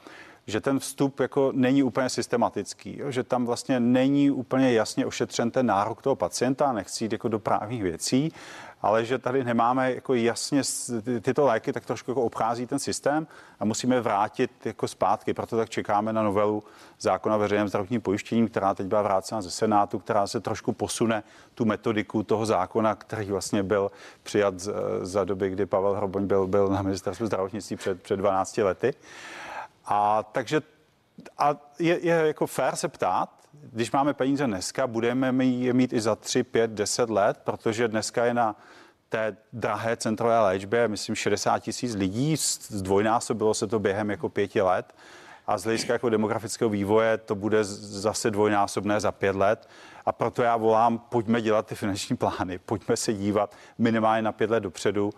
že 0.50 0.62
ten 0.62 0.80
vstup 0.80 1.20
jako 1.20 1.52
není 1.56 1.84
úplně 1.84 2.10
systematický, 2.10 2.98
jo? 3.00 3.12
že 3.12 3.24
tam 3.24 3.46
vlastně 3.46 3.80
není 3.80 4.32
úplně 4.32 4.74
jasně 4.74 5.06
ošetřen 5.06 5.52
ten 5.52 5.66
nárok 5.66 6.02
toho 6.02 6.16
pacienta, 6.16 6.74
nechci 6.74 7.06
jít 7.06 7.12
jako 7.12 7.28
do 7.28 7.40
právních 7.40 7.84
věcí, 7.84 8.32
ale 8.82 9.06
že 9.06 9.18
tady 9.18 9.44
nemáme 9.44 9.94
jako 9.94 10.14
jasně 10.14 10.62
tyto 11.22 11.46
léky, 11.46 11.74
tak 11.74 11.86
trošku 11.86 12.12
jako 12.12 12.22
obchází 12.22 12.68
ten 12.68 12.80
systém 12.80 13.28
a 13.60 13.66
musíme 13.66 14.02
vrátit 14.02 14.66
jako 14.66 14.88
zpátky. 14.88 15.34
Proto 15.34 15.58
tak 15.58 15.70
čekáme 15.70 16.14
na 16.14 16.24
novelu 16.24 16.64
zákona 17.00 17.36
o 17.36 17.40
veřejném 17.40 17.68
zdravotním 17.68 18.02
pojištění, 18.02 18.48
která 18.48 18.74
teď 18.74 18.88
byla 18.88 19.02
vrácena 19.02 19.42
ze 19.42 19.52
Senátu, 19.52 20.00
která 20.00 20.28
se 20.28 20.40
trošku 20.40 20.74
posune 20.74 21.24
tu 21.56 21.66
metodiku 21.66 22.24
toho 22.24 22.46
zákona, 22.46 22.96
který 22.96 23.32
vlastně 23.32 23.64
byl 23.64 23.92
přijat 24.24 24.54
za 25.02 25.24
doby, 25.24 25.50
kdy 25.50 25.66
Pavel 25.66 25.94
Hroboň 25.94 26.28
byl, 26.28 26.48
byl 26.48 26.68
na 26.68 26.82
ministerstvu 26.82 27.26
zdravotnictví 27.26 27.76
před, 27.76 28.02
před 28.02 28.18
12 28.18 28.58
lety. 28.58 28.94
A 29.86 30.24
takže 30.24 30.62
a 31.38 31.56
je, 31.80 32.00
je 32.06 32.14
jako 32.28 32.48
fér 32.48 32.76
se 32.76 32.88
ptát, 32.88 33.39
když 33.62 33.92
máme 33.92 34.14
peníze 34.14 34.48
dneska, 34.48 34.88
budeme 34.88 35.46
je 35.46 35.74
mít 35.74 35.94
i 35.94 36.02
za 36.02 36.16
3, 36.16 36.44
5, 36.44 36.72
10 36.72 37.10
let, 37.10 37.38
protože 37.44 37.88
dneska 37.88 38.26
je 38.26 38.34
na 38.34 38.56
té 39.10 39.38
drahé 39.54 39.98
centrové 39.98 40.40
léčbě, 40.40 40.88
myslím, 40.88 41.16
60 41.16 41.60
tisíc 41.60 41.96
lidí, 41.96 42.36
zdvojnásobilo 42.68 43.54
se 43.54 43.68
to 43.68 43.80
během 43.80 44.12
jako 44.12 44.30
pěti 44.30 44.62
let 44.62 44.94
a 45.48 45.58
z 45.58 45.64
hlediska 45.64 45.94
jako 45.94 46.10
demografického 46.10 46.70
vývoje 46.70 47.18
to 47.18 47.36
bude 47.36 47.64
zase 47.64 48.32
dvojnásobné 48.32 49.00
za 49.00 49.12
pět 49.12 49.36
let. 49.36 49.70
A 50.06 50.12
proto 50.12 50.44
já 50.44 50.58
volám, 50.58 51.00
pojďme 51.00 51.42
dělat 51.42 51.68
ty 51.68 51.76
finanční 51.76 52.18
plány, 52.18 52.60
pojďme 52.66 52.98
se 52.98 53.14
dívat 53.14 53.56
minimálně 53.78 54.22
na 54.22 54.32
pět 54.32 54.50
let 54.50 54.60
dopředu, 54.60 55.10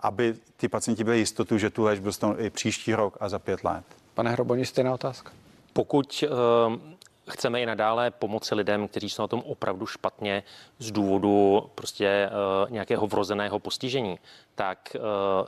aby 0.00 0.34
ty 0.56 0.68
pacienti 0.68 1.04
byli 1.04 1.18
jistotu, 1.18 1.58
že 1.58 1.70
tu 1.70 1.82
léčbu 1.82 2.04
dostanou 2.04 2.34
i 2.38 2.50
příští 2.50 2.94
rok 2.94 3.16
a 3.20 3.28
za 3.28 3.38
pět 3.38 3.64
let. 3.64 3.84
Pane 4.14 4.30
Hroboni, 4.30 4.66
stejná 4.66 4.94
otázka. 4.94 5.32
Pokud 5.72 6.24
uh 6.28 6.95
chceme 7.30 7.60
i 7.60 7.66
nadále 7.66 8.10
pomoci 8.10 8.54
lidem, 8.54 8.88
kteří 8.88 9.10
jsou 9.10 9.22
na 9.22 9.28
tom 9.28 9.42
opravdu 9.46 9.86
špatně 9.86 10.42
z 10.78 10.90
důvodu 10.90 11.62
prostě 11.74 12.30
uh, 12.64 12.70
nějakého 12.70 13.06
vrozeného 13.06 13.58
postižení, 13.58 14.18
tak 14.54 14.78
uh, 14.94 15.02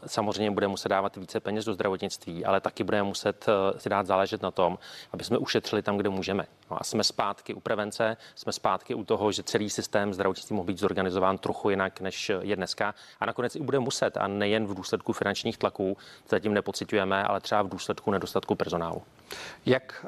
samozřejmě 0.07 0.51
budeme 0.51 0.71
muset 0.71 0.88
dávat 0.88 1.17
více 1.17 1.41
peněz 1.41 1.64
do 1.64 1.75
zdravotnictví, 1.75 2.45
ale 2.45 2.61
taky 2.61 2.85
budeme 2.85 3.03
muset 3.03 3.47
uh, 3.49 3.79
si 3.79 3.88
dát 3.88 4.07
záležet 4.07 4.43
na 4.43 4.51
tom, 4.51 4.79
aby 5.12 5.25
jsme 5.25 5.38
ušetřili 5.38 5.83
tam, 5.83 5.97
kde 5.97 6.09
můžeme. 6.09 6.47
No 6.71 6.81
a 6.81 6.85
jsme 6.85 7.05
zpátky 7.05 7.55
u 7.55 7.61
prevence, 7.61 8.17
jsme 8.35 8.53
zpátky 8.53 8.95
u 8.95 9.05
toho, 9.05 9.33
že 9.33 9.43
celý 9.43 9.71
systém 9.71 10.14
zdravotnictví 10.14 10.57
mohl 10.57 10.67
být 10.67 10.79
zorganizován 10.79 11.38
trochu 11.38 11.71
jinak, 11.71 12.01
než 12.01 12.33
je 12.41 12.57
dneska. 12.57 12.95
A 13.21 13.27
nakonec 13.27 13.57
i 13.57 13.61
bude 13.61 13.79
muset, 13.79 14.17
a 14.17 14.29
nejen 14.29 14.67
v 14.67 14.75
důsledku 14.75 15.12
finančních 15.12 15.59
tlaků, 15.59 15.97
zatím 16.29 16.55
nepocitujeme, 16.55 17.25
ale 17.25 17.41
třeba 17.41 17.62
v 17.62 17.69
důsledku 17.69 18.11
nedostatku 18.11 18.55
personálu. 18.55 19.03
Jak, 19.67 20.07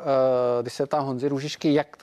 když 0.61 0.73
se 0.73 0.87
ptám 0.87 1.05
Honzi 1.05 1.29
Růžičky, 1.61 1.75
jak 1.75 1.97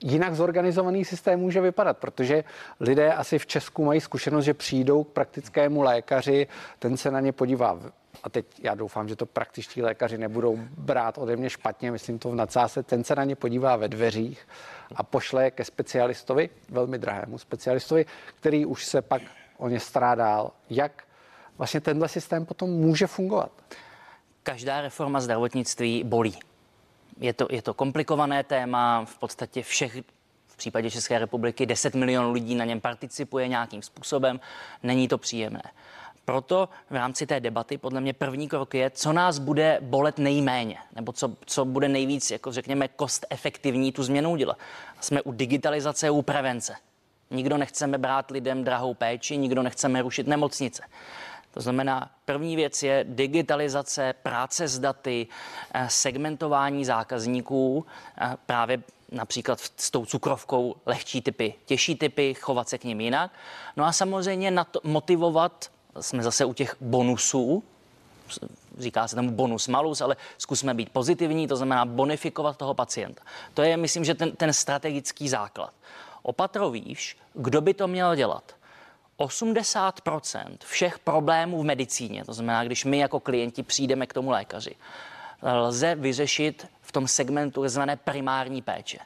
jinak 0.00 0.34
zorganizovaný 0.34 1.04
systém 1.04 1.40
může 1.40 1.60
vypadat, 1.60 1.98
protože 1.98 2.44
lidé 2.80 3.12
asi 3.12 3.38
v 3.38 3.46
Česku 3.46 3.84
mají 3.84 4.00
zkušenost, 4.00 4.44
že 4.44 4.54
přijdou 4.54 5.04
k 5.04 5.08
praktickému 5.08 5.82
lékaři, 5.82 6.46
ten 6.78 6.96
se 6.96 7.10
na 7.10 7.20
ně 7.20 7.32
podívá 7.32 7.80
a 8.22 8.28
teď 8.28 8.46
já 8.62 8.74
doufám, 8.74 9.08
že 9.08 9.16
to 9.16 9.26
praktičtí 9.26 9.82
lékaři 9.82 10.18
nebudou 10.18 10.58
brát 10.78 11.18
ode 11.18 11.36
mě 11.36 11.50
špatně, 11.50 11.92
myslím 11.92 12.18
to 12.18 12.30
v 12.30 12.34
nadsázce, 12.34 12.82
ten 12.82 13.04
se 13.04 13.14
na 13.14 13.24
ně 13.24 13.36
podívá 13.36 13.76
ve 13.76 13.88
dveřích 13.88 14.48
a 14.94 15.02
pošle 15.02 15.50
ke 15.50 15.64
specialistovi, 15.64 16.50
velmi 16.68 16.98
drahému 16.98 17.38
specialistovi, 17.38 18.06
který 18.34 18.66
už 18.66 18.84
se 18.84 19.02
pak 19.02 19.22
o 19.56 19.68
ně 19.68 19.80
stará 19.80 20.14
dál. 20.14 20.52
Jak 20.70 21.04
vlastně 21.58 21.80
tenhle 21.80 22.08
systém 22.08 22.46
potom 22.46 22.70
může 22.70 23.06
fungovat? 23.06 23.50
Každá 24.42 24.80
reforma 24.80 25.20
zdravotnictví 25.20 26.04
bolí. 26.04 26.47
Je 27.20 27.32
to, 27.32 27.46
je 27.50 27.62
to 27.62 27.74
komplikované 27.74 28.44
téma, 28.44 29.04
v 29.04 29.18
podstatě 29.18 29.62
všech 29.62 29.96
v 30.46 30.56
případě 30.56 30.90
České 30.90 31.18
republiky 31.18 31.66
10 31.66 31.94
milionů 31.94 32.32
lidí 32.32 32.54
na 32.54 32.64
něm 32.64 32.80
participuje 32.80 33.48
nějakým 33.48 33.82
způsobem, 33.82 34.40
není 34.82 35.08
to 35.08 35.18
příjemné. 35.18 35.62
Proto 36.24 36.68
v 36.90 36.94
rámci 36.94 37.26
té 37.26 37.40
debaty 37.40 37.78
podle 37.78 38.00
mě 38.00 38.12
první 38.12 38.48
krok 38.48 38.74
je, 38.74 38.90
co 38.90 39.12
nás 39.12 39.38
bude 39.38 39.78
bolet 39.80 40.18
nejméně, 40.18 40.78
nebo 40.94 41.12
co, 41.12 41.36
co 41.46 41.64
bude 41.64 41.88
nejvíc, 41.88 42.30
jako 42.30 42.52
řekněme, 42.52 42.88
kost 42.88 43.26
efektivní 43.30 43.92
tu 43.92 44.02
změnu 44.02 44.30
udělat. 44.30 44.58
Jsme 45.00 45.22
u 45.22 45.32
digitalizace, 45.32 46.10
u 46.10 46.22
prevence. 46.22 46.76
Nikdo 47.30 47.58
nechceme 47.58 47.98
brát 47.98 48.30
lidem 48.30 48.64
drahou 48.64 48.94
péči, 48.94 49.36
nikdo 49.36 49.62
nechceme 49.62 50.02
rušit 50.02 50.26
nemocnice. 50.26 50.82
To 51.54 51.60
znamená, 51.60 52.10
první 52.24 52.56
věc 52.56 52.82
je 52.82 53.04
digitalizace, 53.08 54.14
práce 54.22 54.68
s 54.68 54.78
daty, 54.78 55.26
eh, 55.74 55.86
segmentování 55.90 56.84
zákazníků, 56.84 57.86
eh, 58.20 58.36
právě 58.46 58.82
například 59.12 59.60
s 59.76 59.90
tou 59.90 60.06
cukrovkou 60.06 60.76
lehčí 60.86 61.22
typy, 61.22 61.54
těžší 61.66 61.96
typy, 61.96 62.34
chovat 62.34 62.68
se 62.68 62.78
k 62.78 62.84
ním 62.84 63.00
jinak. 63.00 63.30
No 63.76 63.84
a 63.84 63.92
samozřejmě 63.92 64.50
na 64.50 64.64
to 64.64 64.80
motivovat, 64.84 65.70
jsme 66.00 66.22
zase 66.22 66.44
u 66.44 66.52
těch 66.52 66.76
bonusů, 66.80 67.62
říká 68.78 69.08
se 69.08 69.16
tomu 69.16 69.30
bonus 69.30 69.68
malus, 69.68 70.00
ale 70.00 70.16
zkusme 70.38 70.74
být 70.74 70.90
pozitivní, 70.90 71.48
to 71.48 71.56
znamená 71.56 71.84
bonifikovat 71.84 72.56
toho 72.56 72.74
pacienta. 72.74 73.22
To 73.54 73.62
je, 73.62 73.76
myslím, 73.76 74.04
že 74.04 74.14
ten, 74.14 74.32
ten 74.32 74.52
strategický 74.52 75.28
základ. 75.28 75.72
Opatrovíš, 76.22 77.16
kdo 77.34 77.60
by 77.60 77.74
to 77.74 77.88
měl 77.88 78.16
dělat? 78.16 78.57
80% 79.18 80.56
všech 80.64 80.98
problémů 80.98 81.62
v 81.62 81.64
medicíně, 81.64 82.24
to 82.24 82.32
znamená, 82.32 82.64
když 82.64 82.84
my 82.84 82.98
jako 82.98 83.20
klienti 83.20 83.62
přijdeme 83.62 84.06
k 84.06 84.12
tomu 84.12 84.30
lékaři, 84.30 84.74
lze 85.42 85.94
vyřešit 85.94 86.66
v 86.80 86.92
tom 86.92 87.08
segmentu 87.08 87.64
tzv. 87.64 87.80
primární 88.04 88.62
péče. 88.62 88.98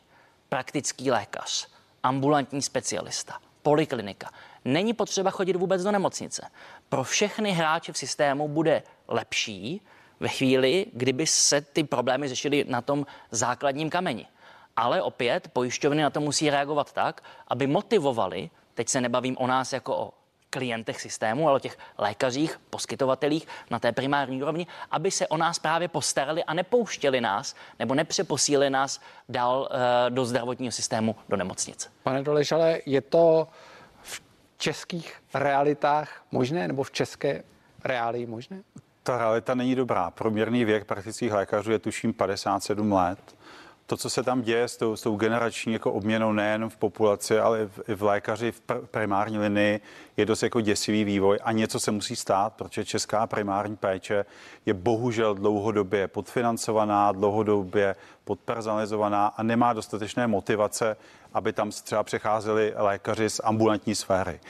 Praktický 0.48 1.10
lékař, 1.10 1.68
ambulantní 2.02 2.62
specialista, 2.62 3.38
poliklinika. 3.62 4.30
Není 4.64 4.94
potřeba 4.94 5.30
chodit 5.30 5.56
vůbec 5.56 5.82
do 5.82 5.90
nemocnice. 5.90 6.50
Pro 6.88 7.04
všechny 7.04 7.50
hráče 7.50 7.92
v 7.92 7.98
systému 7.98 8.48
bude 8.48 8.82
lepší 9.08 9.80
ve 10.20 10.28
chvíli, 10.28 10.86
kdyby 10.92 11.26
se 11.26 11.60
ty 11.60 11.84
problémy 11.84 12.28
řešily 12.28 12.64
na 12.68 12.80
tom 12.80 13.06
základním 13.30 13.90
kameni. 13.90 14.26
Ale 14.76 15.02
opět 15.02 15.48
pojišťovny 15.48 16.02
na 16.02 16.10
to 16.10 16.20
musí 16.20 16.50
reagovat 16.50 16.92
tak, 16.92 17.22
aby 17.48 17.66
motivovali 17.66 18.50
Teď 18.74 18.88
se 18.88 19.00
nebavím 19.00 19.36
o 19.38 19.46
nás 19.46 19.72
jako 19.72 19.96
o 19.96 20.12
klientech 20.52 21.00
systému, 21.00 21.48
ale 21.48 21.56
o 21.56 21.58
těch 21.58 21.78
lékařích, 21.98 22.60
poskytovatelích 22.70 23.48
na 23.70 23.78
té 23.78 23.92
primární 23.92 24.42
úrovni, 24.42 24.66
aby 24.90 25.10
se 25.10 25.28
o 25.28 25.36
nás 25.36 25.58
právě 25.58 25.88
postarali 25.88 26.44
a 26.44 26.54
nepouštěli 26.54 27.20
nás 27.20 27.54
nebo 27.78 27.94
nepřeposílili 27.94 28.70
nás 28.70 29.00
dál 29.28 29.60
uh, 29.60 30.14
do 30.14 30.24
zdravotního 30.24 30.72
systému, 30.72 31.16
do 31.28 31.36
nemocnice. 31.36 31.88
Pane 32.02 32.22
Doleš, 32.22 32.52
ale 32.52 32.80
je 32.86 33.00
to 33.00 33.48
v 34.02 34.22
českých 34.58 35.16
realitách 35.34 36.24
možné 36.30 36.68
nebo 36.68 36.82
v 36.82 36.90
české 36.90 37.42
reálii 37.84 38.26
možné? 38.26 38.62
Ta 39.02 39.18
realita 39.18 39.54
není 39.54 39.74
dobrá. 39.74 40.10
Průměrný 40.10 40.64
věk 40.64 40.84
praktických 40.84 41.32
lékařů 41.32 41.72
je 41.72 41.78
tuším 41.78 42.12
57 42.12 42.92
let 42.92 43.18
to, 43.86 43.96
co 43.96 44.10
se 44.10 44.22
tam 44.22 44.42
děje 44.42 44.68
s 44.68 44.76
tou, 44.76 44.96
s 44.96 45.02
tou 45.02 45.16
generační 45.16 45.72
jako 45.72 45.92
obměnou 45.92 46.32
nejen 46.32 46.70
v 46.70 46.76
populaci, 46.76 47.38
ale 47.38 47.62
i 47.62 47.66
v, 47.66 47.80
i 47.88 47.94
v 47.94 48.02
lékaři 48.02 48.52
v 48.52 48.62
pr- 48.68 48.86
primární 48.86 49.38
linii, 49.38 49.80
je 50.16 50.26
dost 50.26 50.42
jako 50.42 50.60
děsivý 50.60 51.04
vývoj 51.04 51.38
a 51.42 51.52
něco 51.52 51.80
se 51.80 51.90
musí 51.90 52.16
stát, 52.16 52.52
protože 52.52 52.84
česká 52.84 53.26
primární 53.26 53.76
péče 53.76 54.24
je 54.66 54.74
bohužel 54.74 55.34
dlouhodobě 55.34 56.08
podfinancovaná, 56.08 57.12
dlouhodobě 57.12 57.96
podpersonalizovaná 58.24 59.26
a 59.26 59.42
nemá 59.42 59.72
dostatečné 59.72 60.26
motivace, 60.26 60.96
aby 61.34 61.52
tam 61.52 61.70
třeba 61.70 62.02
přecházeli 62.02 62.74
lékaři 62.76 63.30
z 63.30 63.40
ambulantní 63.44 63.94
sféry. 63.94 64.40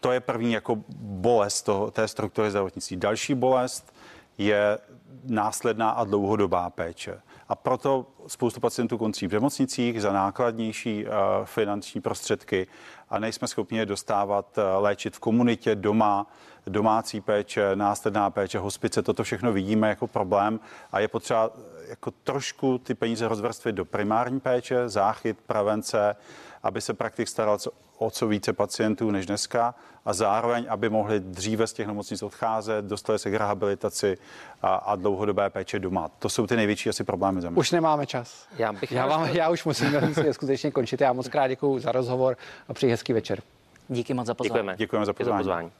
To 0.00 0.12
je 0.12 0.20
první 0.20 0.52
jako 0.52 0.76
bolest 0.98 1.62
toho, 1.62 1.90
té 1.90 2.08
struktury 2.08 2.50
zdravotnictví. 2.50 2.96
Další 2.96 3.34
bolest 3.34 3.94
je 4.38 4.78
následná 5.24 5.90
a 5.90 6.04
dlouhodobá 6.04 6.70
péče. 6.70 7.20
A 7.48 7.54
proto 7.54 8.06
spoustu 8.26 8.60
pacientů 8.60 8.98
končí 8.98 9.26
v 9.26 9.32
nemocnicích 9.32 10.02
za 10.02 10.12
nákladnější 10.12 11.06
uh, 11.06 11.10
finanční 11.44 12.00
prostředky 12.00 12.66
a 13.08 13.18
nejsme 13.18 13.48
schopni 13.48 13.78
je 13.78 13.86
dostávat, 13.86 14.58
uh, 14.58 14.64
léčit 14.82 15.16
v 15.16 15.20
komunitě, 15.20 15.74
doma, 15.74 16.26
domácí 16.66 17.20
péče, 17.20 17.70
následná 17.74 18.30
péče, 18.30 18.58
hospice, 18.58 19.02
toto 19.02 19.24
všechno 19.24 19.52
vidíme 19.52 19.88
jako 19.88 20.06
problém 20.06 20.60
a 20.92 21.00
je 21.00 21.08
potřeba 21.08 21.50
jako 21.88 22.10
trošku 22.10 22.78
ty 22.78 22.94
peníze 22.94 23.28
rozvrstvit 23.28 23.74
do 23.74 23.84
primární 23.84 24.40
péče, 24.40 24.88
záchyt, 24.88 25.38
prevence, 25.46 26.16
aby 26.64 26.80
se 26.80 26.94
praktik 26.94 27.28
staral 27.28 27.58
o 27.98 28.10
co 28.10 28.26
více 28.26 28.52
pacientů 28.52 29.10
než 29.10 29.26
dneska 29.26 29.74
a 30.04 30.12
zároveň, 30.12 30.66
aby 30.68 30.90
mohli 30.90 31.20
dříve 31.20 31.66
z 31.66 31.72
těch 31.72 31.86
nemocnic 31.86 32.22
odcházet, 32.22 32.84
dostali 32.84 33.18
se 33.18 33.30
k 33.30 33.34
rehabilitaci 33.34 34.18
a, 34.62 34.74
a 34.74 34.96
dlouhodobé 34.96 35.50
péče 35.50 35.78
doma. 35.78 36.10
To 36.18 36.28
jsou 36.28 36.46
ty 36.46 36.56
největší 36.56 36.88
asi 36.88 37.04
problémy 37.04 37.40
země. 37.40 37.58
Už 37.58 37.70
nemáme 37.70 38.06
čas. 38.06 38.46
Já, 38.58 38.72
bych 38.72 38.92
já, 38.92 39.06
vám, 39.06 39.28
já 39.28 39.50
už 39.50 39.64
musím 39.70 39.92
skutečně 40.32 40.70
končit. 40.70 41.00
Já 41.00 41.12
moc 41.12 41.28
krát 41.28 41.48
děkuji 41.48 41.78
za 41.78 41.92
rozhovor 41.92 42.36
a 42.68 42.74
přeji 42.74 42.90
hezký 42.90 43.12
večer. 43.12 43.42
Díky 43.88 44.14
moc 44.14 44.26
za 44.26 44.34
pozvání. 44.34 44.54
Děkujeme. 44.54 44.76
Děkujeme 44.76 45.06
za 45.06 45.12
pozvání. 45.12 45.70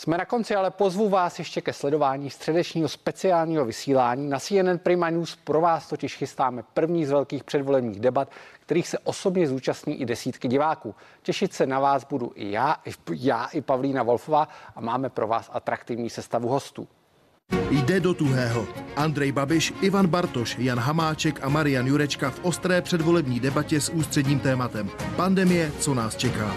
Jsme 0.00 0.18
na 0.18 0.24
konci, 0.24 0.54
ale 0.54 0.70
pozvu 0.70 1.08
vás 1.08 1.38
ještě 1.38 1.60
ke 1.60 1.72
sledování 1.72 2.30
středečního 2.30 2.88
speciálního 2.88 3.64
vysílání. 3.64 4.28
Na 4.28 4.38
CNN 4.38 4.78
Prima 4.82 5.10
News 5.10 5.36
pro 5.36 5.60
vás 5.60 5.88
totiž 5.88 6.16
chystáme 6.16 6.62
první 6.74 7.06
z 7.06 7.10
velkých 7.10 7.44
předvolebních 7.44 8.00
debat, 8.00 8.30
kterých 8.60 8.88
se 8.88 8.98
osobně 8.98 9.46
zúčastní 9.46 10.00
i 10.00 10.04
desítky 10.04 10.48
diváků. 10.48 10.94
Těšit 11.22 11.52
se 11.52 11.66
na 11.66 11.80
vás 11.80 12.04
budu 12.04 12.32
i 12.34 12.50
já, 12.50 12.76
i 12.84 12.90
já, 13.14 13.46
i 13.46 13.60
Pavlína 13.60 14.02
Wolfová 14.02 14.48
a 14.76 14.80
máme 14.80 15.08
pro 15.08 15.26
vás 15.26 15.50
atraktivní 15.52 16.10
sestavu 16.10 16.48
hostů. 16.48 16.88
Jde 17.70 18.00
do 18.00 18.14
tuhého. 18.14 18.66
Andrej 18.96 19.32
Babiš, 19.32 19.74
Ivan 19.80 20.06
Bartoš, 20.06 20.56
Jan 20.58 20.78
Hamáček 20.78 21.44
a 21.44 21.48
Marian 21.48 21.86
Jurečka 21.86 22.30
v 22.30 22.44
ostré 22.44 22.82
předvolební 22.82 23.40
debatě 23.40 23.80
s 23.80 23.88
ústředním 23.88 24.38
tématem. 24.38 24.90
Pandemie, 25.16 25.72
co 25.80 25.94
nás 25.94 26.16
čeká. 26.16 26.54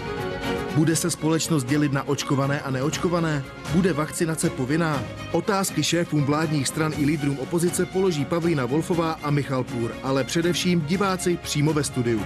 Bude 0.74 0.96
se 0.96 1.10
společnost 1.10 1.64
dělit 1.64 1.92
na 1.92 2.08
očkované 2.08 2.60
a 2.60 2.70
neočkované? 2.70 3.44
Bude 3.72 3.92
vakcinace 3.92 4.50
povinná? 4.50 5.04
Otázky 5.32 5.82
šéfům 5.82 6.24
vládních 6.24 6.68
stran 6.68 6.92
i 6.98 7.04
lídrům 7.04 7.38
opozice 7.38 7.86
položí 7.86 8.24
Pavlína 8.24 8.66
Wolfová 8.66 9.12
a 9.12 9.30
Michal 9.30 9.64
Půr, 9.64 9.96
ale 10.02 10.24
především 10.24 10.80
diváci 10.80 11.36
přímo 11.36 11.72
ve 11.72 11.84
studiu. 11.84 12.22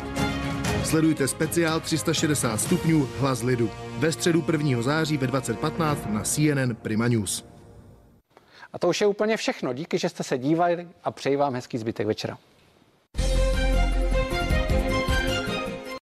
Sledujte 0.85 1.29
speciál 1.29 1.81
360 1.81 2.61
stupňů 2.61 3.09
Hlas 3.19 3.43
lidu 3.43 3.71
ve 3.99 4.13
středu 4.13 4.45
1. 4.53 4.83
září 4.83 5.17
ve 5.17 5.27
2015 5.27 6.07
na 6.11 6.23
CNN 6.23 6.75
Prima 6.83 7.09
News. 7.09 7.45
A 8.73 8.79
to 8.79 8.89
už 8.89 9.01
je 9.01 9.07
úplně 9.07 9.37
všechno. 9.37 9.73
Díky, 9.73 9.99
že 9.99 10.09
jste 10.09 10.23
se 10.23 10.39
dívali 10.39 10.89
a 11.05 11.11
přeji 11.11 11.37
vám 11.37 11.55
hezký 11.55 11.79
zbytek 11.79 12.07
večera. 12.07 12.39